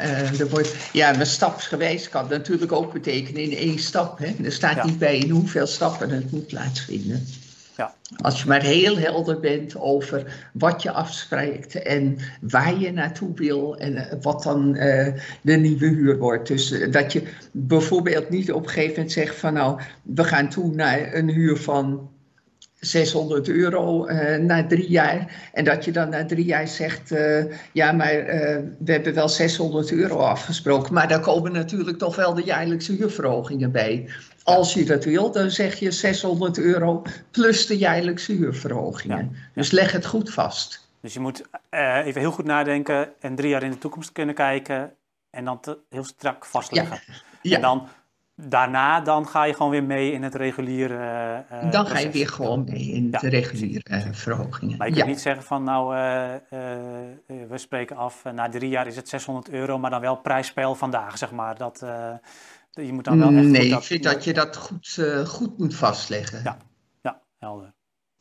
[0.02, 4.18] Uh, er wordt, ja, maar stapsgewijs kan natuurlijk ook betekenen in één stap.
[4.20, 4.34] Hè?
[4.44, 4.86] Er staat ja.
[4.86, 7.26] niet bij in hoeveel stappen het moet plaatsvinden.
[7.78, 7.94] Ja.
[8.18, 13.78] Als je maar heel helder bent over wat je afspreekt en waar je naartoe wil
[13.78, 15.08] en wat dan uh,
[15.42, 16.48] de nieuwe huur wordt.
[16.48, 20.50] Dus uh, dat je bijvoorbeeld niet op een gegeven moment zegt van nou, we gaan
[20.50, 22.11] toe naar een huur van
[22.82, 25.50] 600 euro uh, na drie jaar.
[25.54, 28.26] En dat je dan na drie jaar zegt, uh, ja, maar uh,
[28.80, 30.94] we hebben wel 600 euro afgesproken.
[30.94, 34.10] Maar daar komen natuurlijk toch wel de jaarlijkse huurverhogingen bij.
[34.44, 39.30] Als je dat wil, dan zeg je 600 euro plus de jaarlijkse huurverhogingen.
[39.34, 39.39] Ja.
[39.54, 40.89] Dus leg het goed vast.
[41.02, 44.94] Dus je moet even heel goed nadenken en drie jaar in de toekomst kunnen kijken.
[45.30, 47.00] En dan te, heel strak vastleggen.
[47.06, 47.13] Ja.
[47.41, 47.56] Ja.
[47.56, 47.88] En dan
[48.36, 50.96] daarna dan ga je gewoon weer mee in het reguliere.
[51.52, 53.20] Uh, dan ga je weer gewoon mee in ja.
[53.20, 54.78] de reguliere uh, verhogingen.
[54.78, 56.34] Maar je kunt niet zeggen van nou, uh,
[57.48, 61.17] we spreken af, na drie jaar is het 600 euro, maar dan wel prijsspel vandaag,
[61.17, 61.58] zeg maar.
[61.58, 61.80] Dat,
[62.72, 66.41] je moet dan wel echt nee, ik vind dat je dat goed, goed moet vastleggen.
[66.44, 66.58] Ja.
[67.02, 67.74] ja, helder.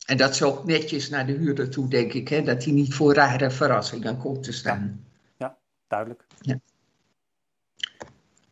[0.05, 2.93] En dat is ook netjes naar de huurder toe, denk ik, hè, dat hij niet
[2.93, 5.05] voor rare verrassingen komt te staan.
[5.37, 6.25] Ja, ja duidelijk.
[6.39, 6.59] Ja.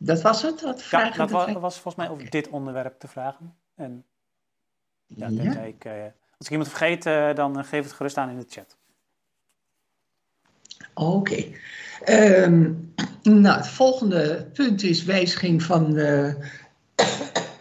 [0.02, 0.62] Dat was het?
[0.62, 3.56] Wat ja, dat was, was, volgens mij over dit onderwerp te vragen.
[3.76, 4.06] En
[5.06, 5.60] ja, ja.
[5.62, 5.94] Ik, uh,
[6.38, 8.78] als ik iemand vergeet, uh, dan uh, geef het gerust aan in de chat.
[10.94, 11.44] Oké.
[12.04, 12.44] Okay.
[12.44, 16.38] Um, nou, het volgende punt is wijziging van de,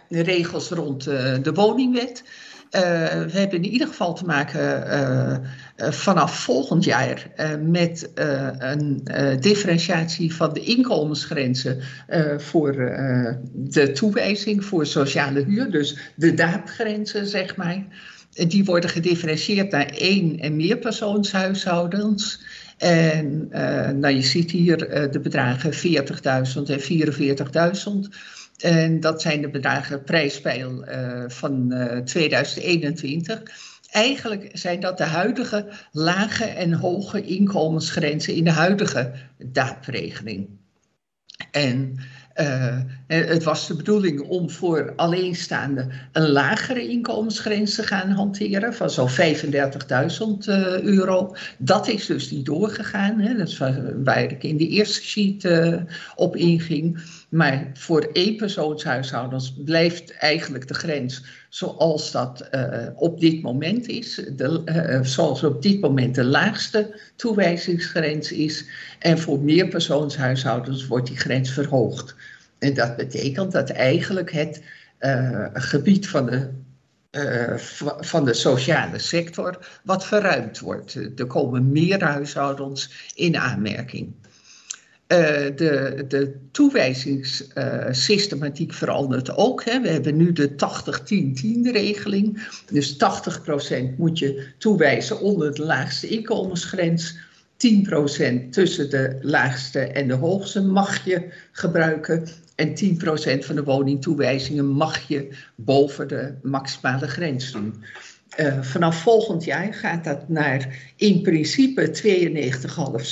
[0.07, 1.03] de regels rond
[1.43, 2.23] de woningwet.
[2.71, 5.43] Uh, we hebben in ieder geval te maken
[5.79, 7.27] vanaf volgend jaar
[7.61, 8.09] met
[8.57, 9.01] een
[9.39, 11.81] differentiatie van de inkomensgrenzen
[12.37, 12.73] voor
[13.53, 15.71] de toewijzing voor sociale huur.
[15.71, 17.85] Dus de daadgrenzen, zeg maar.
[18.47, 22.41] Die worden gedifferentieerd naar één en meer persoonshuishoudens.
[22.77, 23.47] En
[23.99, 24.77] nou, je ziet hier
[25.11, 25.79] de bedragen 40.000
[26.65, 26.79] en
[28.09, 28.39] 44.000.
[28.59, 33.41] En dat zijn de bedragen prijspeil uh, van uh, eh, 2021.
[33.91, 40.49] Eigenlijk zijn dat de huidige lage en hoge inkomensgrenzen in de huidige daapregeling.
[41.51, 41.99] En
[42.35, 48.89] uh, het was de bedoeling om voor alleenstaanden een lagere inkomensgrens te gaan hanteren van
[48.89, 49.15] zo'n 35.000
[50.47, 51.35] uh, euro.
[51.57, 53.19] Dat is dus niet doorgegaan.
[53.19, 53.37] Hè.
[53.37, 53.57] Dat is
[54.03, 55.49] waar ik in de eerste sheet
[56.15, 57.03] op inging.
[57.29, 64.15] Maar voor eenpersoonshuishoudens blijft eigenlijk de grens zoals dat uh, op dit moment is.
[64.35, 68.65] De, uh, zoals op dit moment de laagste toewijzingsgrens is.
[68.99, 72.15] En voor meerpersoonshuishoudens wordt die grens verhoogd.
[72.59, 74.61] En dat betekent dat eigenlijk het
[75.53, 76.49] gebied van de
[77.99, 80.93] van de sociale sector wat verruimd wordt.
[81.15, 84.13] Er komen meer huishoudens in aanmerking.
[85.11, 85.17] Uh,
[85.55, 89.63] de, de toewijzingssystematiek verandert ook.
[89.63, 89.81] Hè.
[89.81, 90.55] We hebben nu de 80-10-10
[91.71, 92.47] regeling.
[92.71, 92.97] Dus 80%
[93.97, 97.17] moet je toewijzen onder de laagste inkomensgrens.
[97.59, 102.27] 10% tussen de laagste en de hoogste mag je gebruiken.
[102.55, 102.73] En 10%
[103.45, 107.83] van de woningtoewijzingen mag je boven de maximale grens doen.
[108.39, 113.05] Uh, vanaf volgend jaar gaat dat naar in principe 92,5,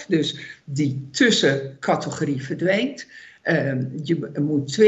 [0.00, 0.06] 7,5.
[0.08, 3.06] Dus die tussencategorie verdwijnt.
[3.44, 3.72] Uh,
[4.02, 4.78] je moet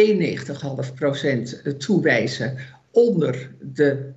[1.72, 2.58] 92,5% toewijzen
[2.90, 4.10] onder de,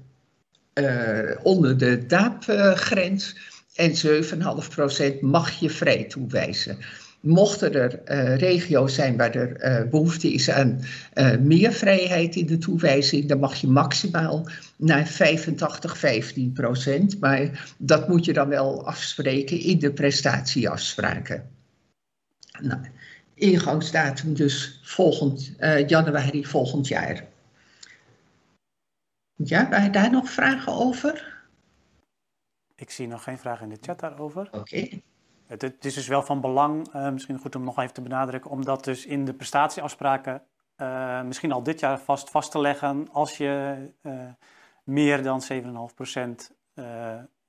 [0.74, 3.36] uh, onder de DAAP-grens.
[3.76, 3.92] En
[5.16, 6.78] 7,5% mag je vrij toewijzen.
[7.22, 10.80] Mochten er uh, regio's zijn waar er uh, behoefte is aan
[11.14, 17.20] uh, meer vrijheid in de toewijzing, dan mag je maximaal naar 85, 15 procent.
[17.20, 21.50] Maar dat moet je dan wel afspreken in de prestatieafspraken.
[22.60, 22.82] Nou,
[23.34, 25.54] ingangsdatum dus volgend,
[25.88, 27.28] januari volgend jaar.
[29.36, 31.40] Ja, waren daar nog vragen over?
[32.76, 34.42] Ik zie nog geen vragen in de chat daarover.
[34.46, 34.58] Oké.
[34.58, 35.04] Okay.
[35.52, 38.52] Het, het, is dus wel van belang, uh, misschien goed om nog even te benadrukken,
[38.52, 40.42] om dat dus in de prestatieafspraken
[40.78, 44.14] uh, misschien al dit jaar vast, vast te leggen als je uh,
[44.84, 45.62] meer dan 7,5%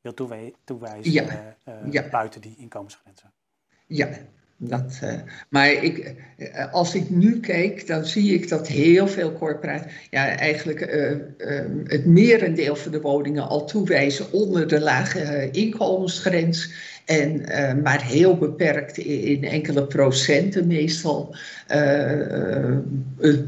[0.00, 1.56] wil toewijzen, toewijzen ja.
[1.90, 2.08] ja.
[2.08, 3.32] buiten die inkomensgrenzen.
[3.86, 4.08] Ja,
[4.64, 5.12] dat, uh,
[5.48, 10.36] maar ik, uh, als ik nu kijk, dan zie ik dat heel veel corporaties, ja,
[10.36, 11.12] eigenlijk uh,
[11.84, 16.90] het merendeel van de woningen al toewijzen onder de lage inkomensgrens.
[17.04, 17.44] En
[17.82, 21.36] maar heel beperkt in, in enkele procenten meestal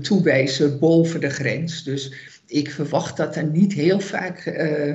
[0.03, 1.85] toewijzen boven de grens.
[1.85, 2.12] Dus
[2.47, 4.95] ik verwacht dat er niet heel vaak uh,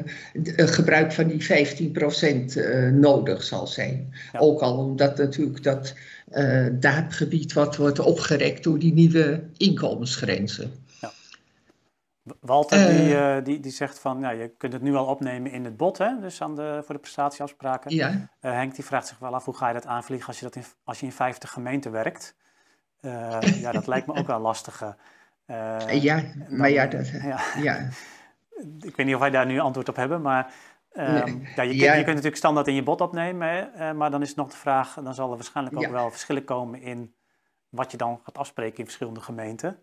[0.56, 4.14] gebruik van die 15% uh, nodig zal zijn.
[4.32, 4.40] Ja.
[4.40, 5.96] Ook al omdat natuurlijk dat
[6.32, 10.72] uh, daadgebied wat wordt opgerekt door die nieuwe inkomensgrenzen.
[11.02, 11.12] Ja.
[12.40, 15.78] Walter die, die, die zegt van, ja, je kunt het nu al opnemen in het
[15.78, 16.20] bod, hè?
[16.22, 17.96] dus aan de, voor de prestatieafspraken.
[17.96, 18.30] Ja.
[18.40, 20.64] Henk die vraagt zich wel af, hoe ga je dat aanvliegen als je, dat in,
[20.84, 22.36] als je in 50 gemeenten werkt?
[23.62, 24.98] ja, dat lijkt me ook wel lastig.
[25.50, 27.40] Uh, ja, maar ja, dat, ja.
[27.58, 27.78] ja.
[28.80, 30.54] Ik weet niet of wij daar nu antwoord op hebben, maar
[30.94, 31.48] uh, nee.
[31.56, 31.94] ja, je, ja.
[31.94, 34.94] je, kunt natuurlijk standaard in je bod opnemen, uh, maar dan is nog de vraag,
[34.94, 35.92] dan zal er waarschijnlijk ook ja.
[35.92, 37.16] wel verschillen komen in
[37.70, 39.80] wat je dan gaat afspreken in verschillende gemeenten.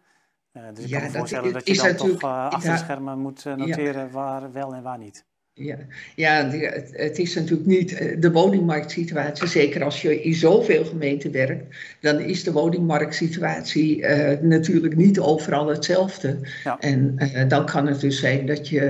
[0.52, 3.44] Uh, dus ik kan me voorstellen dat, dat je dan toch achter de schermen moet
[3.44, 5.26] noteren waar wel en waar niet.
[5.58, 5.76] Ja,
[6.14, 6.50] ja
[6.92, 12.20] het is natuurlijk niet eh, de woningmarktsituatie, zeker als je in zoveel gemeenten werkt, dan
[12.20, 16.38] is de woningmarktsituatie uh, natuurlijk niet overal hetzelfde.
[16.64, 16.78] Ja.
[16.80, 18.80] En uh, dan kan het dus zijn dat, je,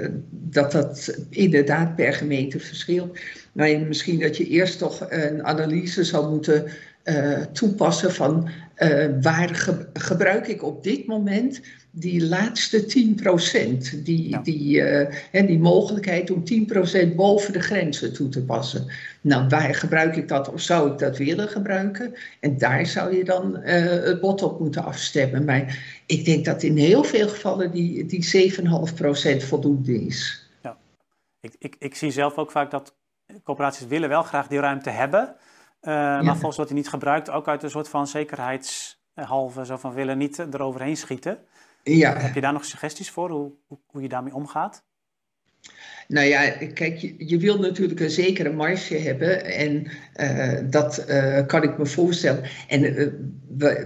[0.00, 3.18] uh, dat dat inderdaad per gemeente verschilt.
[3.52, 6.64] Maar misschien dat je eerst toch een analyse zou moeten
[7.52, 8.48] toepassen van
[9.20, 11.60] waar ge gebruik ik op dit moment
[11.94, 12.82] die laatste
[13.94, 14.38] 10%, die, ja.
[14.38, 16.42] die, uh, hè, die mogelijkheid om
[17.12, 18.86] 10% boven de grenzen toe te passen.
[19.20, 22.14] Nou, waar gebruik ik dat of zou ik dat willen gebruiken?
[22.40, 25.44] En daar zou je dan het bod op moeten afstemmen.
[25.44, 28.52] Maar ik denk dat in heel veel gevallen die, die
[29.42, 30.48] 7,5% voldoende is.
[30.62, 30.76] Ja,
[31.40, 32.94] ik, ik, ik zie zelf ook vaak dat
[33.44, 35.36] corporaties willen wel graag die ruimte hebben.
[35.90, 36.22] Ja.
[36.22, 40.18] Maar volgens wat hij niet gebruikt, ook uit een soort van zekerheidshalve, zo van willen
[40.18, 41.38] niet eroverheen schieten.
[41.82, 42.16] Ja.
[42.16, 43.52] Heb je daar nog suggesties voor, hoe,
[43.86, 44.84] hoe je daarmee omgaat?
[46.08, 49.86] Nou ja, kijk, je, je wil natuurlijk een zekere marge hebben en
[50.16, 52.42] uh, dat uh, kan ik me voorstellen.
[52.68, 53.08] En uh,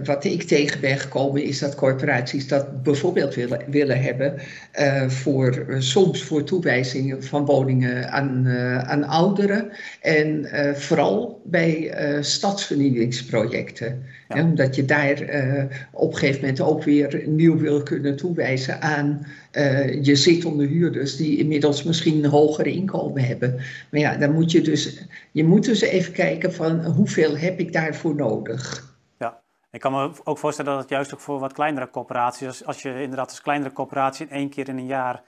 [0.03, 4.33] wat ik tegen ben gekomen is dat corporaties dat bijvoorbeeld willen, willen hebben
[5.07, 8.47] voor, soms voor toewijzingen van woningen aan,
[8.87, 9.69] aan ouderen
[10.01, 14.05] en vooral bij stadsvernieuwingsprojecten.
[14.27, 14.43] Ja.
[14.43, 15.21] Omdat je daar
[15.91, 21.15] op een gegeven moment ook weer nieuw wil kunnen toewijzen aan uh, je zittende huurders
[21.15, 23.55] die inmiddels misschien een hoger inkomen hebben.
[23.91, 27.73] Maar ja, dan moet je dus, je moet dus even kijken van hoeveel heb ik
[27.73, 28.95] daarvoor nodig.
[29.17, 32.65] Ja, ik kan me ook voorstellen dat het juist ook voor wat kleinere corporaties, als,
[32.65, 35.21] als je inderdaad als kleinere corporatie in één keer in een jaar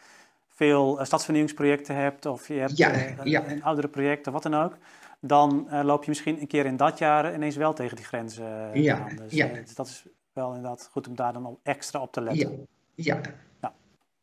[0.47, 2.91] veel uh, stadsvernieuwingsprojecten hebt of je hebt ja,
[3.24, 3.47] ja.
[3.47, 4.78] een oudere project of wat dan ook.
[5.20, 8.99] Dan loop je misschien een keer in dat jaar ineens wel tegen die grenzen ja,
[8.99, 9.15] aan.
[9.15, 9.47] Dus, ja.
[9.47, 12.67] dus dat is wel inderdaad goed om daar dan extra op te letten.
[12.95, 13.22] Ja,
[13.61, 13.74] ja.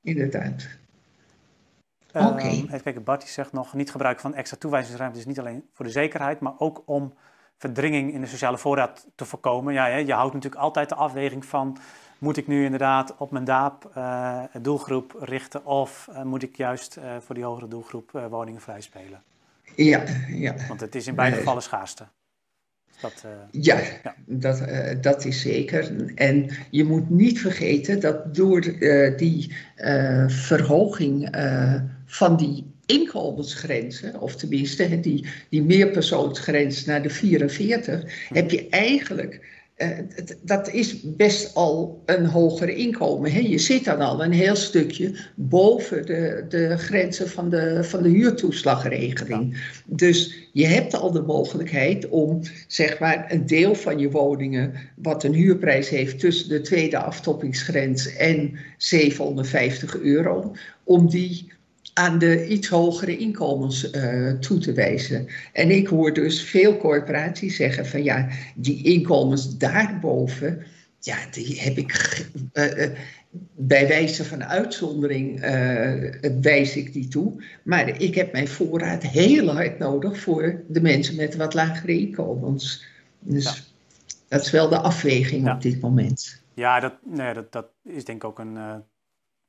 [0.02, 0.66] inderdaad.
[2.12, 2.46] Ehm, Oké.
[2.46, 5.90] even kijken, Bart zegt nog, niet gebruik van extra toewijzingsruimte is niet alleen voor de
[5.90, 7.12] zekerheid, maar ook om
[7.56, 9.72] verdringing in de sociale voorraad te voorkomen.
[9.72, 11.78] Ja, je houdt natuurlijk altijd de afweging van,
[12.18, 17.34] moet ik nu inderdaad op mijn DAAP uh, doelgroep richten of moet ik juist voor
[17.34, 19.22] die hogere doelgroep woningen vrijspelen?
[19.76, 20.54] Ja, ja.
[20.68, 22.06] Want het is in beide gevallen schaarste.
[23.00, 24.62] Dat, ja, ja, Dat,
[25.00, 26.14] dat is zeker.
[26.14, 28.60] En je moet niet vergeten dat door
[29.16, 29.52] die
[30.26, 31.28] verhoging
[32.06, 39.55] van die inkomensgrenzen, of tenminste die, die meerpersoonsgrens naar de 44, heb je eigenlijk,
[40.42, 43.32] dat is best al een hoger inkomen.
[43.32, 43.38] Hè?
[43.38, 48.08] Je zit dan al een heel stukje boven de, de grenzen van de, van de
[48.08, 49.56] huurtoeslagregeling.
[49.86, 55.24] Dus je hebt al de mogelijkheid om zeg maar een deel van je woningen, wat
[55.24, 60.54] een huurprijs heeft tussen de tweede aftoppingsgrens en 750 euro,
[60.84, 61.54] om die
[61.98, 65.26] aan de iets hogere inkomens uh, toe te wijzen.
[65.52, 70.62] En ik hoor dus veel corporaties zeggen van ja, die inkomens daarboven,
[71.00, 72.90] ja, die heb ik uh, uh,
[73.54, 75.40] bij wijze van uitzondering
[76.40, 77.44] wijs ik die toe.
[77.64, 82.84] Maar ik heb mijn voorraad heel hard nodig voor de mensen met wat lagere inkomens.
[83.20, 83.54] Dus ja.
[84.28, 85.54] dat is wel de afweging ja.
[85.54, 86.42] op dit moment.
[86.54, 88.84] Ja, dat, nee, dat, dat is denk ik ook een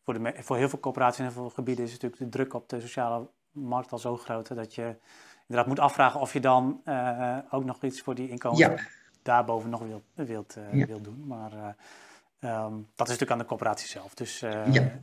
[0.07, 2.69] voor, de, voor heel veel corporaties en heel veel gebieden is natuurlijk de druk op
[2.69, 4.95] de sociale markt al zo groot dat je
[5.41, 8.75] inderdaad moet afvragen of je dan uh, ook nog iets voor die inkomens ja.
[9.21, 10.85] daarboven nog wilt, wilt, uh, ja.
[10.85, 11.27] wilt doen.
[11.27, 14.13] Maar uh, um, dat is natuurlijk aan de corporatie zelf.
[14.13, 14.99] Dus, ja.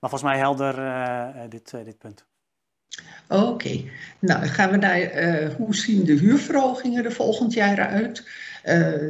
[0.00, 2.26] maar volgens mij helder dit, dit punt.
[3.28, 3.80] Oké,
[4.18, 5.10] nou gaan we naar
[5.56, 8.24] hoe zien de huurverhogingen er volgend jaar uit?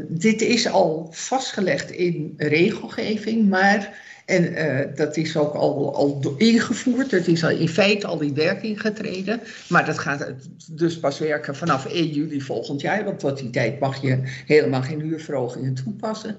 [0.08, 7.10] dit is al vastgelegd in regelgeving, maar en uh, dat is ook al, al ingevoerd.
[7.10, 9.40] Het is al in feite al in werking getreden.
[9.68, 10.32] Maar dat gaat
[10.70, 13.04] dus pas werken vanaf 1 juli volgend jaar.
[13.04, 16.36] Want tot die tijd mag je helemaal geen huurverhogingen toepassen.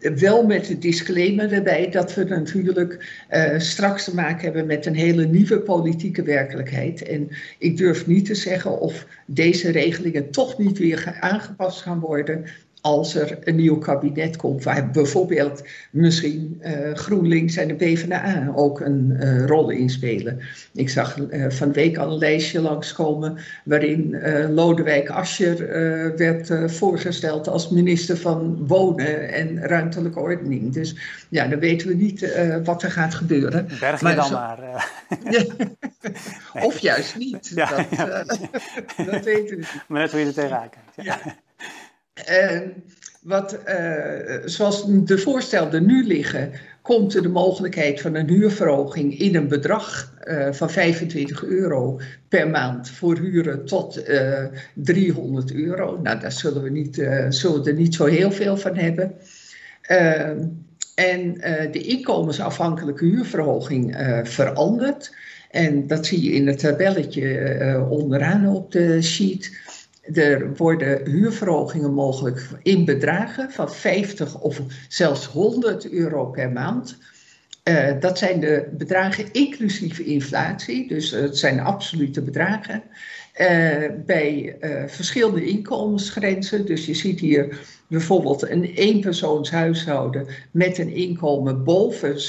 [0.00, 4.94] Wel met de disclaimer erbij dat we natuurlijk uh, straks te maken hebben met een
[4.94, 7.02] hele nieuwe politieke werkelijkheid.
[7.02, 7.28] En
[7.58, 12.44] ik durf niet te zeggen of deze regelingen toch niet weer aangepast gaan worden
[12.80, 18.80] als er een nieuw kabinet komt, waar bijvoorbeeld misschien uh, GroenLinks en de PvdA ook
[18.80, 20.40] een uh, rol in spelen.
[20.72, 24.18] Ik zag uh, van week al een lijstje langskomen waarin
[24.54, 25.68] Lodewijk Asscher
[26.16, 30.72] werd voorgesteld als minister van Wonen en Ruimtelijke Ordening.
[30.72, 30.96] Dus
[31.28, 33.68] ja, dan weten we niet wat er gaat gebeuren.
[33.80, 34.32] Berg maar dan zo...
[34.34, 34.58] maar.
[36.68, 37.52] of juist niet.
[37.54, 38.06] Ja, dat, ja.
[39.10, 39.84] dat weten we niet.
[39.88, 41.08] Maar net hoe je er tegenaan kijkt.
[41.08, 41.36] Ja.
[42.26, 42.72] En
[43.22, 46.52] wat, uh, zoals de voorstellen nu liggen,
[46.82, 52.90] komt de mogelijkheid van een huurverhoging in een bedrag uh, van 25 euro per maand
[52.90, 54.44] voor huren tot uh,
[54.74, 56.00] 300 euro.
[56.02, 56.94] Nou, daar zullen we, niet,
[57.28, 59.12] zullen we er niet zo heel veel van hebben.
[60.94, 61.34] en
[61.72, 65.14] de inkomensafhankelijke huurverhoging verandert.
[65.50, 69.50] En dat zie je in het tabelletje onderaan op de sheet.
[70.14, 76.98] Er worden huurverhogingen mogelijk in bedragen van 50 of zelfs 100 euro per maand.
[77.64, 82.82] Uh, dat zijn de bedragen inclusief inflatie, dus het zijn absolute bedragen.
[83.40, 83.46] Uh,
[84.06, 86.66] bij uh, verschillende inkomensgrenzen.
[86.66, 92.20] Dus je ziet hier bijvoorbeeld een eenpersoonshuishouden met een inkomen boven 47.077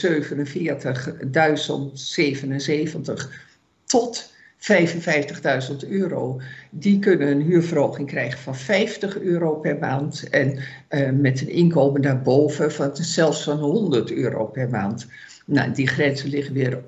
[3.86, 10.30] tot 55.000 euro, die kunnen een huurverhoging krijgen van 50 euro per maand.
[10.30, 10.59] En
[10.89, 15.07] uh, met een inkomen daarboven van zelfs van 100 euro per maand.
[15.45, 16.84] Nou, die grenzen liggen weer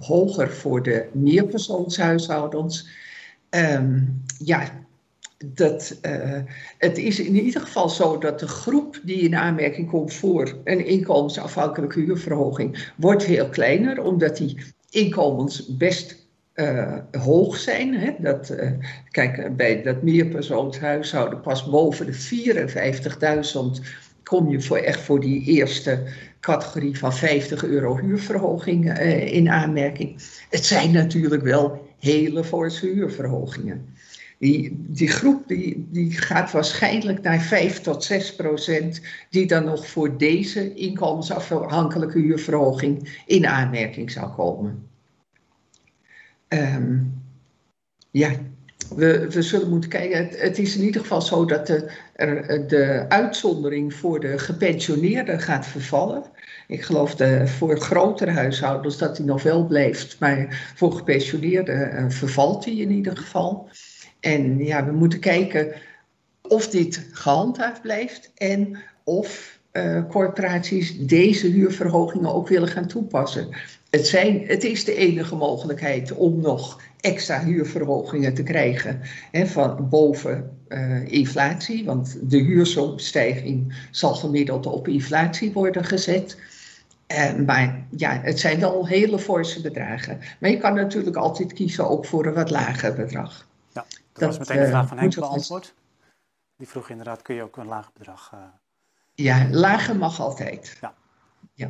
[0.00, 2.88] hoger voor de meerpersoonshuishoudens.
[3.50, 4.84] Um, ja,
[5.44, 6.40] dat, uh,
[6.78, 10.86] het is in ieder geval zo dat de groep die in aanmerking komt voor een
[10.86, 14.58] inkomensafhankelijke huurverhoging wordt veel kleiner, omdat die
[14.90, 16.23] inkomens best
[16.54, 17.94] uh, hoog zijn.
[17.94, 18.10] Hè?
[18.18, 18.70] Dat, uh,
[19.10, 22.12] kijk, bij dat meerpersoonshuishouden pas boven de
[23.80, 23.86] 54.000
[24.22, 26.02] kom je voor echt voor die eerste
[26.40, 28.98] categorie van 50 euro huurverhoging
[29.30, 30.22] in aanmerking.
[30.50, 33.86] Het zijn natuurlijk wel hele forse huurverhogingen.
[34.38, 39.00] Die, die groep die, die gaat waarschijnlijk naar 5 tot 6 procent,
[39.30, 44.88] die dan nog voor deze inkomensafhankelijke huurverhoging in aanmerking zou komen.
[46.48, 47.22] Um,
[48.10, 48.30] ja,
[48.96, 50.28] we, we zullen moeten kijken.
[50.38, 55.66] Het, is in ieder geval zo dat de, er, de uitzondering voor de gepensioneerden gaat
[55.66, 56.22] vervallen.
[56.66, 62.04] Ik geloof de, voor grotere huishoudens dat die nog wel blijft, maar voor gepensioneerden uh,
[62.08, 63.68] vervalt die in ieder geval.
[64.20, 65.74] En ja, we moeten kijken
[66.42, 69.53] of dit gehandhaafd blijft en of
[70.08, 73.48] corporaties deze huurverhogingen ook willen gaan toepassen.
[73.90, 79.00] Het, zijn, het is de enige mogelijkheid om nog extra huurverhogingen te krijgen
[79.30, 86.38] hè, van boven uh, inflatie, want de huursomstijging zal gemiddeld op inflatie worden gezet.
[87.08, 90.20] Uh, maar ja, het zijn wel hele forse bedragen.
[90.40, 93.46] Maar je kan natuurlijk altijd kiezen ook voor een wat lager bedrag.
[93.72, 95.74] Ja, dat, was meteen de vraag van Henk beantwoord.
[96.56, 98.30] Die vroeg inderdaad, kun je ook een lager bedrag...
[98.34, 98.40] Uh...
[99.14, 100.76] Ja, lager mag altijd.
[100.80, 100.94] Ja.
[101.54, 101.68] ja.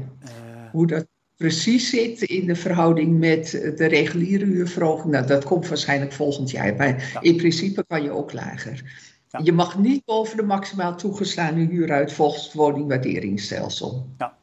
[0.72, 6.12] Hoe dat precies zit in de verhouding met de reguliere huurverhoging, nou, dat komt waarschijnlijk
[6.12, 6.76] volgend jaar.
[6.76, 9.02] Maar in principe kan je ook lager.
[9.42, 14.08] Je mag niet boven de maximaal toegeslagen huur uit volgens het woningwaarderingsstelsel.
[14.18, 14.36] Ja.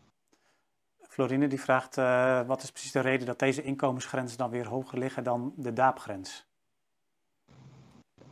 [0.99, 4.97] Florine die vraagt, uh, wat is precies de reden dat deze inkomensgrenzen dan weer hoger
[4.97, 6.50] liggen dan de daapgrens?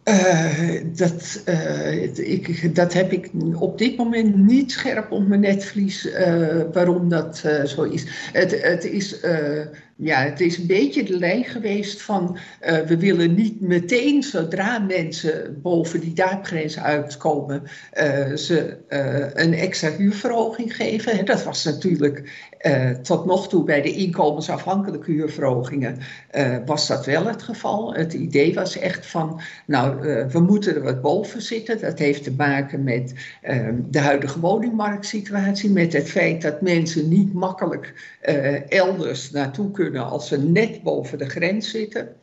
[0.09, 6.05] Uh, dat, uh, ik, dat heb ik op dit moment niet scherp op mijn netvlies
[6.05, 8.05] uh, waarom dat zo is.
[8.31, 9.19] Het, het is
[10.01, 14.79] ja, het is een beetje de lijn geweest van uh, we willen niet meteen zodra
[14.79, 21.11] mensen boven die daapgrens uitkomen, uh, ze uh, een extra huurverhoging geven.
[21.11, 22.47] En dat was natuurlijk
[23.01, 25.97] tot nog toe bij de inkomensafhankelijke huurverhogingen
[26.65, 27.93] was dat wel het geval.
[27.93, 31.81] Het idee was echt van, nou, we moeten er wat boven zitten.
[31.81, 33.13] Dat heeft te maken met
[33.89, 37.93] de huidige woningmarktsituatie, met het feit dat mensen niet makkelijk
[38.69, 42.15] elders naartoe kunnen als ze net boven de grens zitten.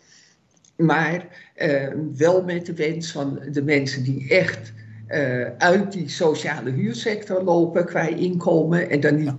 [0.76, 4.72] Maar uh, wel met de wens van de mensen die echt
[5.08, 8.90] uh, uit die sociale huursector lopen qua inkomen.
[8.90, 9.34] En dan niet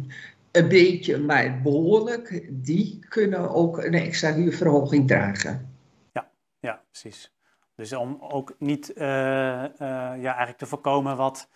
[0.52, 2.48] een beetje, maar behoorlijk.
[2.52, 5.76] Die kunnen ook een extra huurverhoging dragen.
[6.12, 7.36] Ja, ja precies.
[7.76, 11.50] Dus om ook niet uh, ja, eigenlijk te voorkomen wat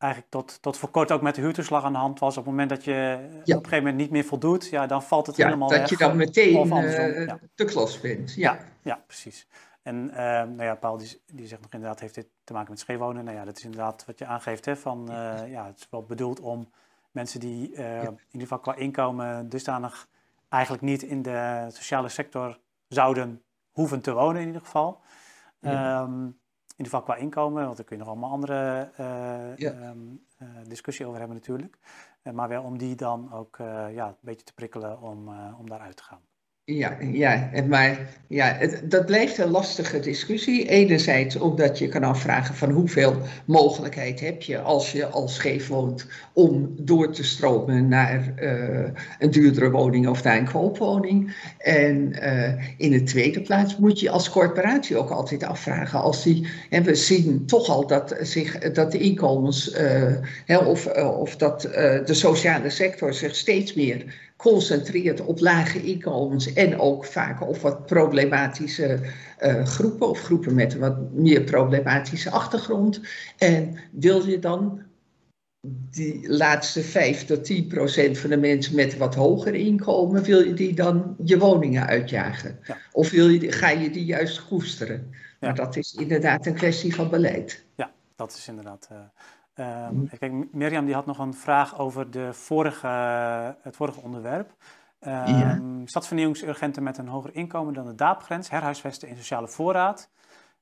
[0.00, 2.36] eigenlijk tot, tot voor kort ook met de huurtoeslag aan de hand was.
[2.36, 5.26] Op het moment dat je op een gegeven moment niet meer voldoet, ja, dan valt
[5.26, 5.88] het helemaal dat weg.
[5.88, 7.38] Dat je dan meteen uh, ja.
[7.54, 8.34] te klos bent.
[8.34, 9.48] Ja, ja, precies.
[9.82, 12.80] En uh, nou ja, Paul die, die zegt nog inderdaad, heeft dit te maken met
[12.80, 13.24] scheefwonen?
[13.24, 16.02] Nou ja, dat is inderdaad wat je aangeeft, hè, van uh, ja, het is wel
[16.02, 16.70] bedoeld om
[17.10, 20.08] mensen die in ieder geval qua inkomen dusdanig
[20.48, 25.00] eigenlijk niet in de sociale sector zouden hoeven te wonen in ieder geval.
[25.60, 26.39] Um, in
[26.84, 29.88] ieder geval qua inkomen, want daar kun je nog allemaal andere uh, ja.
[29.90, 31.78] um, uh, discussie over hebben natuurlijk.
[32.22, 33.56] Uh, maar wel om die dan ook
[33.90, 35.28] ja, een beetje te prikkelen om,
[35.58, 36.20] om daaruit te gaan.
[36.64, 37.98] Ja, ja, maar
[38.28, 40.68] ja, het, dat blijft een lastige discussie.
[40.68, 46.06] Enerzijds omdat je kan afvragen van hoeveel mogelijkheid heb je als je al scheef woont
[46.32, 48.88] om door te stromen naar uh,
[49.18, 51.36] een duurdere woning of naar een koopwoning.
[51.58, 56.48] En uh, in de tweede plaats moet je als corporatie ook altijd afvragen als die,
[56.70, 59.78] en we zien toch al dat, zich, dat de inkomens
[60.46, 66.78] uh, of, of dat de sociale sector zich steeds meer concentreert op lage inkomens en
[66.78, 69.00] ook vaak op wat problematische
[69.40, 73.00] uh, groepen of groepen met een wat meer problematische achtergrond.
[73.38, 74.82] En wil je dan
[75.90, 80.54] die laatste 5 tot 10 procent van de mensen met wat hoger inkomen, wil je
[80.54, 82.58] die dan je woningen uitjagen?
[82.62, 82.76] Ja.
[82.92, 85.08] Of wil je, ga je die juist koesteren?
[85.10, 85.16] Ja.
[85.40, 87.64] Maar dat is inderdaad een kwestie van beleid.
[87.76, 88.88] Ja, dat is inderdaad.
[88.92, 88.98] Uh,
[89.54, 92.86] Um, kijk, Mirjam die had nog een vraag over de vorige,
[93.62, 94.54] het vorige onderwerp.
[95.00, 95.60] Um, ja.
[95.84, 100.10] Stadsvernieuwingsurgenten met een hoger inkomen dan de daapgrens, herhuisvesten in sociale voorraad.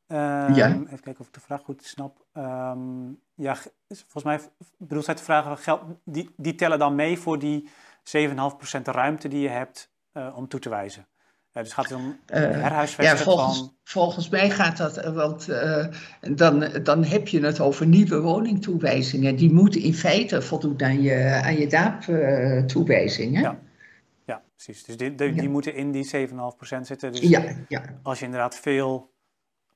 [0.06, 0.18] Um,
[0.54, 0.66] ja.
[0.68, 2.26] Even kijken of ik de vraag goed snap.
[3.34, 3.56] ja,
[3.88, 4.40] volgens mij
[4.76, 7.68] bedoelt zij te vragen, geld, die, die tellen dan mee voor die
[8.18, 11.06] 7,5% ruimte die je hebt uh, om toe te wijzen.
[11.62, 13.72] Dus gaat het om uh, herhuisvesten ja, volgens, van...
[13.84, 15.86] volgens mij gaat dat, want uh,
[16.20, 19.36] dan, dan heb je het over nieuwe woningtoewijzingen.
[19.36, 23.42] Die moeten in feite voldoen aan je, aan je DAAP-toewijzingen.
[23.42, 23.58] ja.
[24.24, 24.84] ja, precies.
[24.84, 25.48] Dus die, die, die ja.
[25.48, 26.32] moeten in die 7,5%
[26.80, 27.12] zitten.
[27.12, 27.82] Dus ja, ja.
[28.02, 29.10] als je inderdaad veel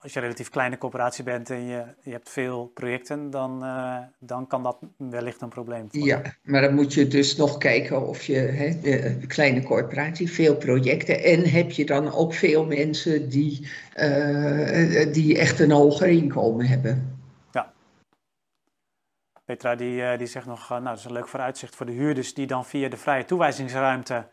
[0.02, 3.98] als je een relatief kleine corporatie bent en je, je hebt veel projecten, dan, uh,
[4.18, 6.04] dan kan dat wellicht een probleem worden.
[6.04, 10.56] Ja, maar dan moet je dus nog kijken of je, hè, de kleine corporatie, veel
[10.56, 16.66] projecten en heb je dan ook veel mensen die, uh, die echt een hoger inkomen
[16.66, 17.18] hebben.
[17.52, 17.72] Ja.
[19.44, 22.46] Petra die, die zegt nog, nou dat is een leuk vooruitzicht voor de huurders die
[22.46, 24.26] dan via de vrije toewijzingsruimte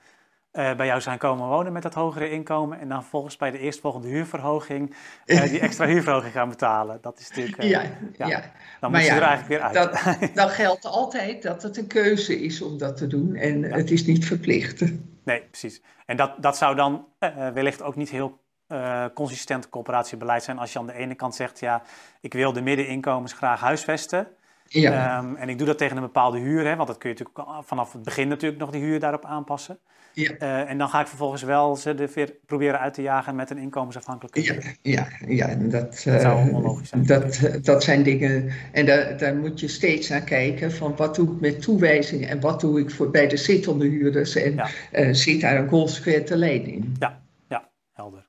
[0.54, 2.80] uh, bij jou zijn komen wonen met dat hogere inkomen.
[2.80, 4.96] En dan volgens bij de eerstvolgende huurverhoging
[5.26, 6.98] uh, die extra huurverhoging gaan betalen.
[7.02, 7.64] Dat is natuurlijk.
[7.64, 7.82] Uh, ja,
[8.18, 9.74] ja, ja, Dan moet je er eigenlijk weer uit.
[9.74, 13.68] Dat, dan geldt altijd dat het een keuze is om dat te doen en ja.
[13.68, 14.84] het is niet verplicht.
[15.24, 15.82] Nee, precies.
[16.06, 17.06] En dat, dat zou dan
[17.54, 18.40] wellicht ook niet heel
[18.72, 21.82] uh, consistent coöperatiebeleid zijn als je aan de ene kant zegt, ja,
[22.22, 24.28] ik wil de middeninkomens graag huisvesten.
[24.66, 25.18] Ja.
[25.18, 27.66] Um, en ik doe dat tegen een bepaalde huur, hè, want dat kun je natuurlijk
[27.66, 29.80] vanaf het begin natuurlijk nog die huur daarop aanpassen.
[30.14, 30.32] Ja.
[30.40, 33.50] Uh, en dan ga ik vervolgens wel ze er weer proberen uit te jagen met
[33.50, 34.42] een inkomensafhankelijke.
[34.42, 37.06] Ja, ja, ja dat, dat zou uh, onlogisch zijn.
[37.06, 41.34] Dat, dat zijn dingen, en daar, daar moet je steeds naar kijken van wat doe
[41.34, 44.70] ik met toewijzingen en wat doe ik voor, bij de zittende huurders en ja.
[44.92, 46.96] uh, zit daar een consequente lijn in.
[47.00, 48.28] Ja, ja, helder.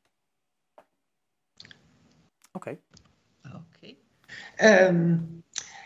[2.53, 2.69] Oké.
[2.69, 2.81] Okay.
[3.43, 3.95] Oké.
[4.87, 5.40] Um,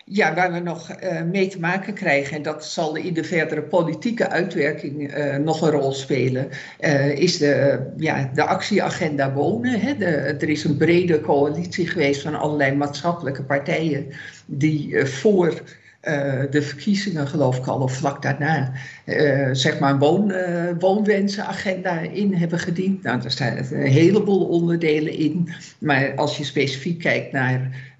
[0.04, 3.62] ja, waar we nog uh, mee te maken krijgen, en dat zal in de verdere
[3.62, 6.48] politieke uitwerking uh, nog een rol spelen,
[6.80, 9.80] uh, is de, ja, de actieagenda wonen.
[9.80, 9.92] Hè.
[10.24, 14.06] Er is een brede coalitie geweest van allerlei maatschappelijke partijen
[14.46, 15.62] die voor
[16.08, 18.72] uh, de verkiezingen, geloof ik al, of vlak daarna,
[19.06, 23.02] uh, zeg maar een woon, uh, woonwensenagenda in hebben gediend.
[23.02, 25.48] Nou, daar staan een heleboel onderdelen in.
[25.78, 27.92] Maar als je specifiek kijkt naar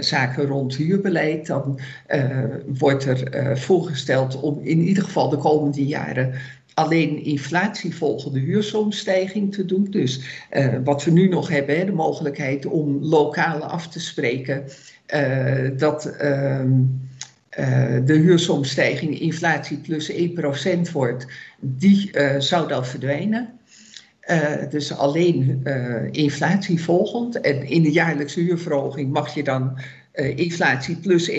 [0.00, 1.80] zaken rond huurbeleid, dan
[2.66, 6.34] wordt er voorgesteld om in ieder geval de komende jaren
[6.74, 9.86] alleen inflatievolgende huursomstijging te doen.
[9.90, 10.20] Dus
[10.84, 14.64] wat we nu nog hebben, de mogelijkheid om lokaal af te spreken,
[15.76, 16.06] dat.
[16.06, 16.70] Ehm,
[18.04, 21.26] de huursomstijging inflatie plus 1% wordt,
[21.60, 23.60] die uh, zou dan verdwijnen.
[24.30, 25.66] Uh, dus alleen
[26.10, 27.40] inflatie volgend.
[27.40, 29.78] En in de jaarlijkse huurverhoging mag je dan
[30.34, 31.34] inflatie plus 1%,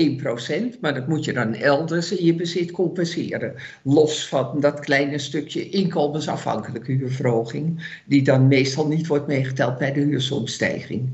[0.82, 3.54] maar dat moet je dan elders in je bezit compenseren.
[3.84, 10.00] Los van dat kleine stukje inkomensafhankelijke huurverhoging, die dan meestal niet wordt meegeteld bij de
[10.00, 11.10] huursomstijging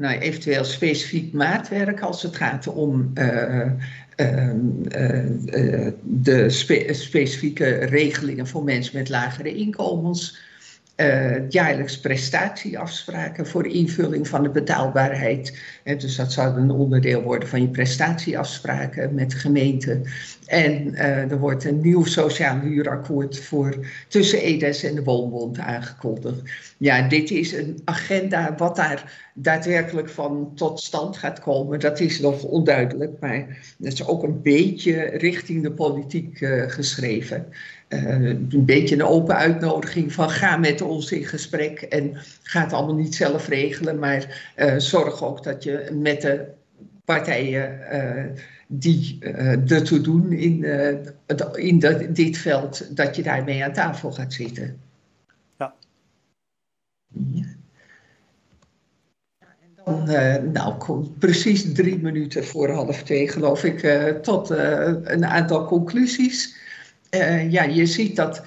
[0.00, 3.66] nou, eventueel specifiek maatwerk als het gaat om uh,
[4.16, 4.54] uh,
[6.02, 10.38] de spe specifieke regelingen voor mensen met lagere inkomens.
[11.48, 15.58] Jaarlijks prestatieafspraken voor invulling van de betaalbaarheid.
[15.84, 20.00] dus dat zou een onderdeel worden van je prestatieafspraken met de gemeente.
[20.46, 26.42] En er wordt een nieuw sociaal huurakkoord voor tussen EDES en de Woonbond aangekondigd.
[26.78, 32.20] Ja, dit is een agenda wat daar daadwerkelijk van tot stand gaat komen, dat is
[32.20, 33.12] nog onduidelijk.
[33.20, 37.46] Maar dat is ook een beetje richting de politiek uh, geschreven.
[37.92, 42.72] Uh, een beetje een open uitnodiging van ga met ons in gesprek en ga het
[42.72, 46.46] allemaal niet zelf regelen, maar uh, zorg ook dat je met de
[47.04, 47.80] partijen
[48.66, 49.18] die
[49.66, 50.64] er toe doen in,
[51.54, 54.80] in dat, dit veld, dat je daarmee aan tafel gaat zitten.
[55.58, 55.74] Ja.
[57.32, 57.44] ja.
[59.88, 65.64] Uh, nou, precies drie minuten voor half twee, geloof ik, uh, tot uh, een aantal
[65.64, 66.56] conclusies.
[67.50, 68.42] Ja, je ziet dat,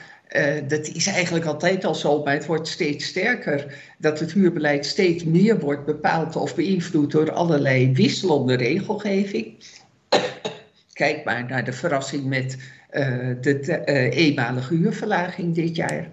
[0.68, 5.24] dat is eigenlijk altijd al zo, maar het wordt steeds sterker, dat het huurbeleid steeds
[5.24, 9.56] meer wordt bepaald of beïnvloed door allerlei wisselende regelgeving.
[10.94, 12.58] Kijk maar naar de verrassing met
[13.42, 16.10] de eenmalige huurverlaging dit jaar.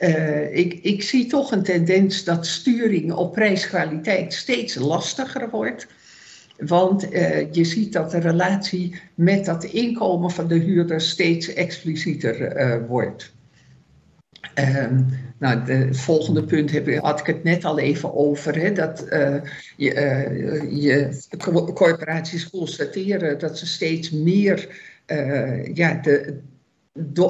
[0.00, 5.86] Uh, ik, ik, zie toch een tendens dat sturing op prijskwaliteit steeds lastiger wordt.
[6.60, 12.56] Want uh, je ziet dat de relatie met dat inkomen van de huurder steeds explicieter
[12.56, 13.32] uh, wordt.
[14.54, 15.06] Um,
[15.38, 18.60] nou, het volgende punt had ik het net al even over.
[18.60, 19.06] Hè, dat
[19.76, 21.22] je, je
[21.74, 24.68] corporaties constateren dat ze steeds meer
[25.74, 26.40] ja, de,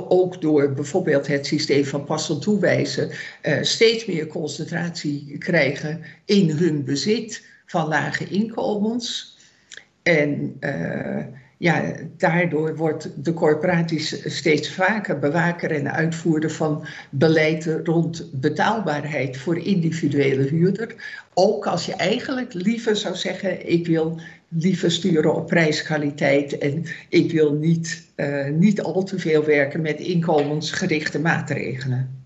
[0.09, 3.11] ook door bijvoorbeeld het systeem van passend toewijzen,
[3.61, 9.37] steeds meer concentratie krijgen in hun bezit van lage inkomens.
[10.03, 11.25] En uh,
[11.59, 19.59] ja, daardoor wordt de corporaties steeds vaker bewaker en uitvoerder van beleid rond betaalbaarheid voor
[19.59, 20.95] individuele huurder.
[21.35, 27.33] Ook als je eigenlijk liever zou zeggen, ik wil liever sturen op prijskwaliteit en ik
[27.33, 32.20] wil niet, uh, niet al te veel werken met inkomensgerichte maatregelen.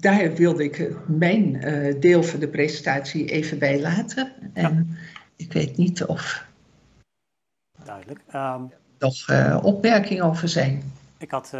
[0.00, 4.32] Daar wilde ik mijn uh, deel van de presentatie even bij laten.
[4.52, 4.96] En ja.
[5.36, 6.46] ik weet niet of.
[7.84, 8.20] Duidelijk.
[8.34, 10.92] Um, nog uh, opmerkingen over zijn.
[11.18, 11.52] Ik, had,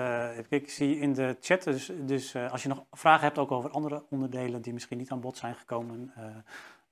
[0.48, 4.04] ik zie in de chat, dus, dus als je nog vragen hebt ook over andere
[4.10, 6.12] onderdelen die misschien niet aan bod zijn gekomen,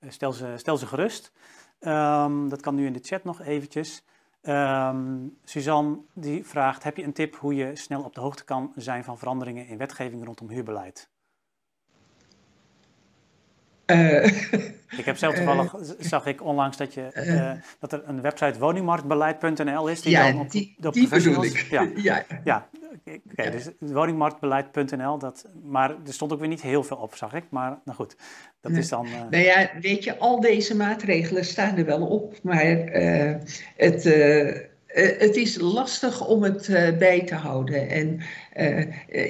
[0.09, 1.33] stel, ze, stel ze gerust.
[1.81, 4.05] Um, dat kan nu in de chat nog eventjes.
[4.43, 8.73] Um, Suzanne die vraagt, heb je een tip hoe je snel op de hoogte kan
[8.77, 11.09] zijn van veranderingen in wetgeving rondom huurbeleid?
[13.91, 14.25] Uh,
[14.99, 18.59] ik heb zelf toevallig, uh, zag ik onlangs dat, je, uh, dat er een website
[18.59, 20.03] woningmarktbeleid.nl is.
[20.03, 21.67] Die ja, dan op, die, op die bedoel ik.
[21.71, 22.25] Ja, ja.
[22.45, 22.69] ja.
[23.07, 27.35] oké, okay, dus woningmarktbeleid.nl, dat, maar er stond ook weer niet heel veel op, zag
[27.35, 27.45] ik.
[27.51, 28.17] Maar nou goed,
[28.61, 29.07] dat is dan...
[29.31, 32.65] Nou ja, weet je, al deze maatregelen staan er wel op, maar
[33.77, 34.05] het
[34.95, 37.89] uh, het is lastig om het uh, bij te houden.
[37.89, 38.21] En
[38.59, 38.85] uh,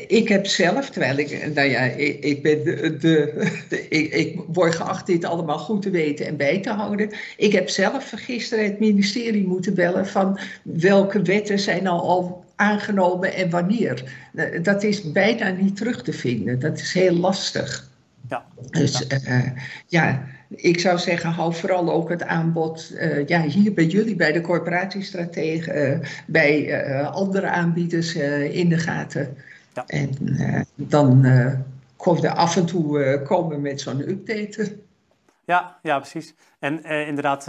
[0.06, 4.40] ik heb zelf, terwijl ik, nou ja, ik, ik ben de, de, de ik, ik,
[4.46, 7.10] word geacht dit allemaal goed te weten en bij te houden.
[7.36, 13.34] Ik heb zelf gisteren het ministerie moeten bellen van welke wetten zijn al, al aangenomen
[13.34, 14.04] en wanneer.
[14.62, 16.58] Dat is bijna niet terug te vinden.
[16.58, 17.88] Dat is heel lastig.
[18.28, 18.44] Ja.
[18.70, 19.06] Dus
[19.86, 20.26] ja
[20.56, 24.40] ik zou zeggen, hou vooral ook het aanbod uh, ja, hier bij jullie, bij de
[24.40, 29.36] corporatiestrategen, uh, bij uh, andere aanbieders in de gaten.
[29.74, 29.84] Ja.
[29.86, 30.10] En
[30.74, 31.26] dan
[31.96, 34.78] kon je af en toe komen met zo'n update.
[35.44, 36.34] Ja, ja, precies.
[36.58, 37.44] En inderdaad,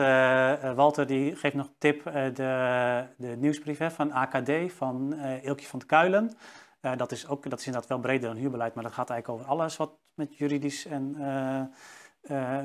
[0.75, 5.85] Walter die geeft nog tip, de, de nieuwsbrief hè, van AKD, van Ilkje van de
[5.85, 6.31] Kuilen.
[6.97, 9.53] dat, is ook, dat is inderdaad wel breder dan huurbeleid, maar dat gaat eigenlijk over
[9.53, 11.15] alles wat met juridisch en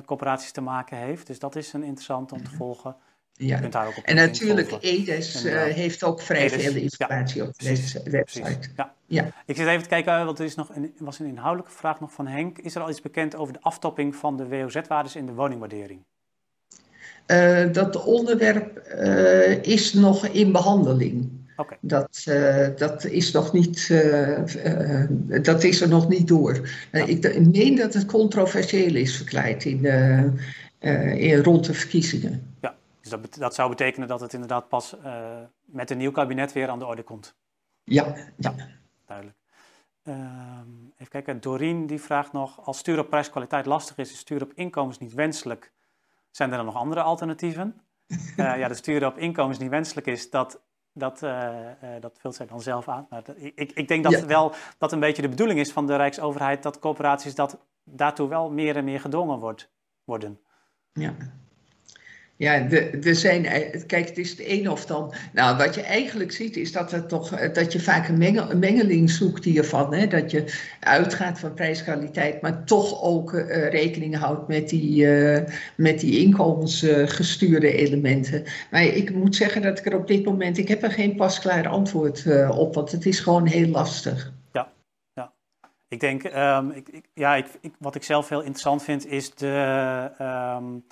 [0.07, 1.27] coöperaties te maken heeft.
[1.27, 2.57] Dus dat is een interessant om te mhm.
[2.57, 2.97] volgen.
[3.39, 3.61] Ja.
[4.03, 8.69] en natuurlijk, EDES uh, heeft ook vrij veel informatie op deze website.
[8.77, 8.95] Ja.
[9.07, 9.31] ja.
[9.47, 12.13] Ik zit even te kijken, want er is nog een, was een inhoudelijke vraag nog
[12.13, 12.59] van Henk.
[12.59, 16.01] Is er al iets bekend over de aftopping van de WOZ-waardes in de woningwaardering?
[17.27, 18.79] Uh, dat onderwerp
[19.63, 21.36] is nog in behandeling.
[21.57, 21.79] Okay.
[21.81, 25.07] Dat, uh, dat, is nog niet, uh, uh,
[25.43, 26.69] dat is er nog niet door.
[26.93, 27.05] Ja.
[27.05, 29.85] ik meen dat het controversieel is verkleid in,
[31.19, 32.55] in, rond de verkiezingen.
[32.61, 34.97] Ja, dus dat, dat zou betekenen dat het inderdaad pas
[35.65, 37.35] met een nieuw kabinet weer aan de orde komt.
[37.85, 38.55] Ja, ja.
[39.07, 39.39] duidelijk.
[40.03, 44.43] Ehm, even kijken, Doreen die vraagt nog, als stuur op prijskwaliteit lastig is, is stuur
[44.43, 45.73] op inkomens niet wenselijk.
[46.31, 47.81] Zijn er dan nog andere alternatieven?
[48.37, 50.61] ja, de sturen op inkomens niet wenselijk is, dat
[50.99, 53.07] dat, uh, uh, dat vult zij dan zelf aan.
[53.11, 54.27] Maar ik, ik denk dat ja.
[54.27, 58.51] wel dat een beetje de bedoeling is van de Rijksoverheid dat corporaties dat daartoe wel
[58.51, 59.71] meer en meer gedwongen wordt,
[60.05, 60.41] worden.
[60.93, 61.15] Ja.
[62.39, 62.71] Ja,
[63.03, 63.43] er zijn,
[63.87, 65.15] kijk, het is het een of dan.
[65.33, 68.59] Nou, wat je eigenlijk ziet is dat, het toch, dat je vaak een, mengel, een
[68.59, 69.95] mengeling zoekt hiervan.
[69.95, 70.07] Hè?
[70.07, 70.45] Dat je
[70.81, 75.07] uitgaat van prijskwaliteit, maar toch ook uh, rekening houdt met die,
[75.77, 78.45] met die inkomensgestuurde elementen.
[78.71, 81.69] Maar ik moet zeggen dat ik er op dit moment, ik heb er geen pasklaar
[81.69, 84.33] antwoord op, want het is gewoon heel lastig.
[84.53, 84.73] Ja,
[85.15, 85.33] ja.
[85.89, 87.47] Ik denk, um, ik, ik, ja, ik,
[87.79, 90.11] wat ik zelf heel interessant vind is de.
[90.61, 90.85] Um,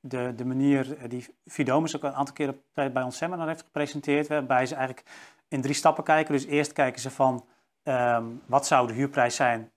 [0.00, 3.62] de, de manier eh, die Fidomus ook een aantal keer op, bij ons seminar heeft
[3.62, 5.06] gepresenteerd, waarbij ze eigenlijk
[5.48, 6.32] in drie stappen kijken.
[6.32, 7.44] Dus eerst kijken ze van
[7.82, 9.70] um, wat zou de huurprijs zijn,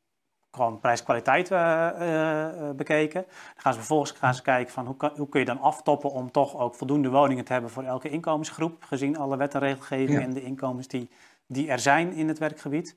[0.52, 3.22] gewoon prijs-kwaliteit uh, uh, bekeken.
[3.22, 6.12] Dan gaan ze vervolgens gaan ze kijken van hoe, kan, hoe kun je dan aftoppen
[6.12, 10.20] om toch ook voldoende woningen te hebben voor elke inkomensgroep, gezien alle wet en regelgeving
[10.20, 11.10] en de inkomens die,
[11.48, 12.96] die er zijn in het werkgebied.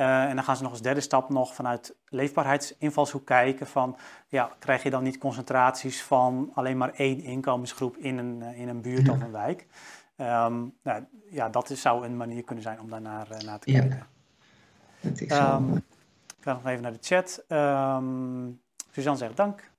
[0.00, 3.96] Uh, en dan gaan ze nog als derde stap nog vanuit leefbaarheidsinvalshoek kijken van,
[4.28, 8.68] ja, krijg je dan niet concentraties van alleen maar één inkomensgroep in een, uh, in
[8.68, 9.12] een buurt ja.
[9.12, 9.66] of een wijk?
[10.16, 13.72] Um, nou, ja, dat is, zou een manier kunnen zijn om daarnaar uh, naar te
[13.72, 14.06] kijken.
[15.00, 15.54] Ja.
[15.56, 15.76] Um,
[16.36, 17.44] ik ga nog even naar de chat.
[17.48, 19.70] Um, Suzanne zegt dank.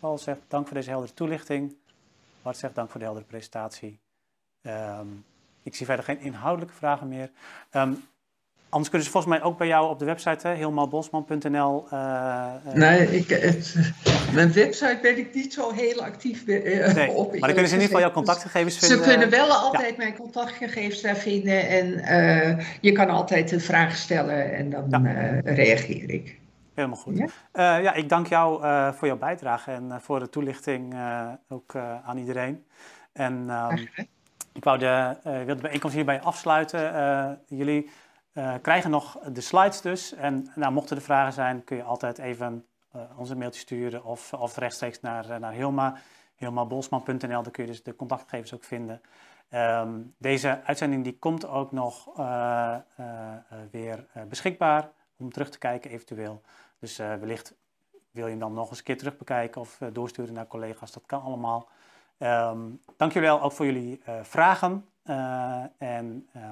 [0.00, 1.76] Paul zegt dank voor deze heldere toelichting.
[2.42, 4.00] Bart zegt dank voor de heldere presentatie.
[5.62, 7.30] ik zie verder geen inhoudelijke vragen meer.
[8.68, 11.86] Anders kunnen ze volgens mij ook bij jou op de website, helmaalbosman.nl.
[11.92, 13.74] Uh, uh, nee, ik, het,
[14.34, 17.30] mijn website ben ik niet zo heel actief uh, nee, op.
[17.30, 18.98] Maar dan kunnen ze in ieder geval jouw contactgegevens vinden.
[18.98, 19.96] Ze kunnen wel altijd ja.
[19.96, 21.68] mijn contactgegevens daar vinden.
[21.68, 25.40] En eh, je kan altijd een vraag stellen en dan ja.
[25.44, 26.38] reageer ik.
[26.74, 27.32] Helemaal goed.
[27.52, 28.60] Ja, ja ik dank jou
[28.94, 30.94] voor jouw bijdrage en voor de toelichting
[31.48, 32.64] ook aan iedereen.
[33.12, 33.88] En um,
[34.52, 37.38] ik wou de, wilde de bijeenkomst hierbij afsluiten.
[37.48, 37.90] jullie
[38.36, 40.12] uh, krijgen nog de slides dus.
[40.12, 42.66] En nou, mochten er vragen zijn, kun je altijd even
[42.96, 45.96] uh, onze mailtje sturen of, of rechtstreeks naar, uh, naar Hilma,
[46.34, 47.42] hilmabolsman.nl.
[47.42, 49.00] Daar kun je dus de contactgegevens ook vinden.
[49.50, 52.08] Um, deze uitzending die komt ook nog
[53.70, 56.42] weer beschikbaar om terug te kijken eventueel.
[56.78, 57.54] Dus wellicht
[58.10, 60.92] wil je hem dan nog eens een keer terug bekijken of doorsturen naar collega's.
[60.92, 61.68] Dat kan allemaal.
[62.18, 64.86] Um, dank jullie wel ook voor jullie vragen.
[65.78, 66.42] en uh,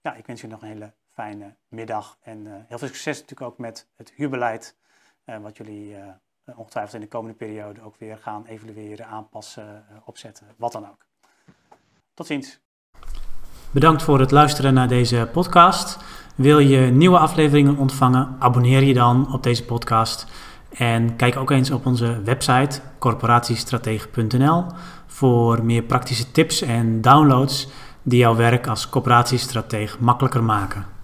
[0.00, 3.50] ja, ik wens jullie nog een hele fijne middag en uh, heel veel succes natuurlijk
[3.50, 4.76] ook met het huurbeleid,
[5.24, 5.96] uh, wat jullie
[6.56, 11.06] ongetwijfeld in de komende periode ook weer gaan evalueren, aanpassen, opzetten, wat dan ook.
[12.14, 12.60] Tot ziens.
[13.70, 15.98] Bedankt voor het luisteren naar deze podcast.
[16.36, 18.36] Wil je nieuwe afleveringen ontvangen?
[18.38, 20.26] Abonneer je dan op deze podcast.
[20.70, 24.64] En kijk ook eens op onze website corporatiestratege.nl
[25.06, 27.68] voor meer praktische tips en downloads
[28.02, 30.99] die jouw werk als corporatiestratege makkelijker maken.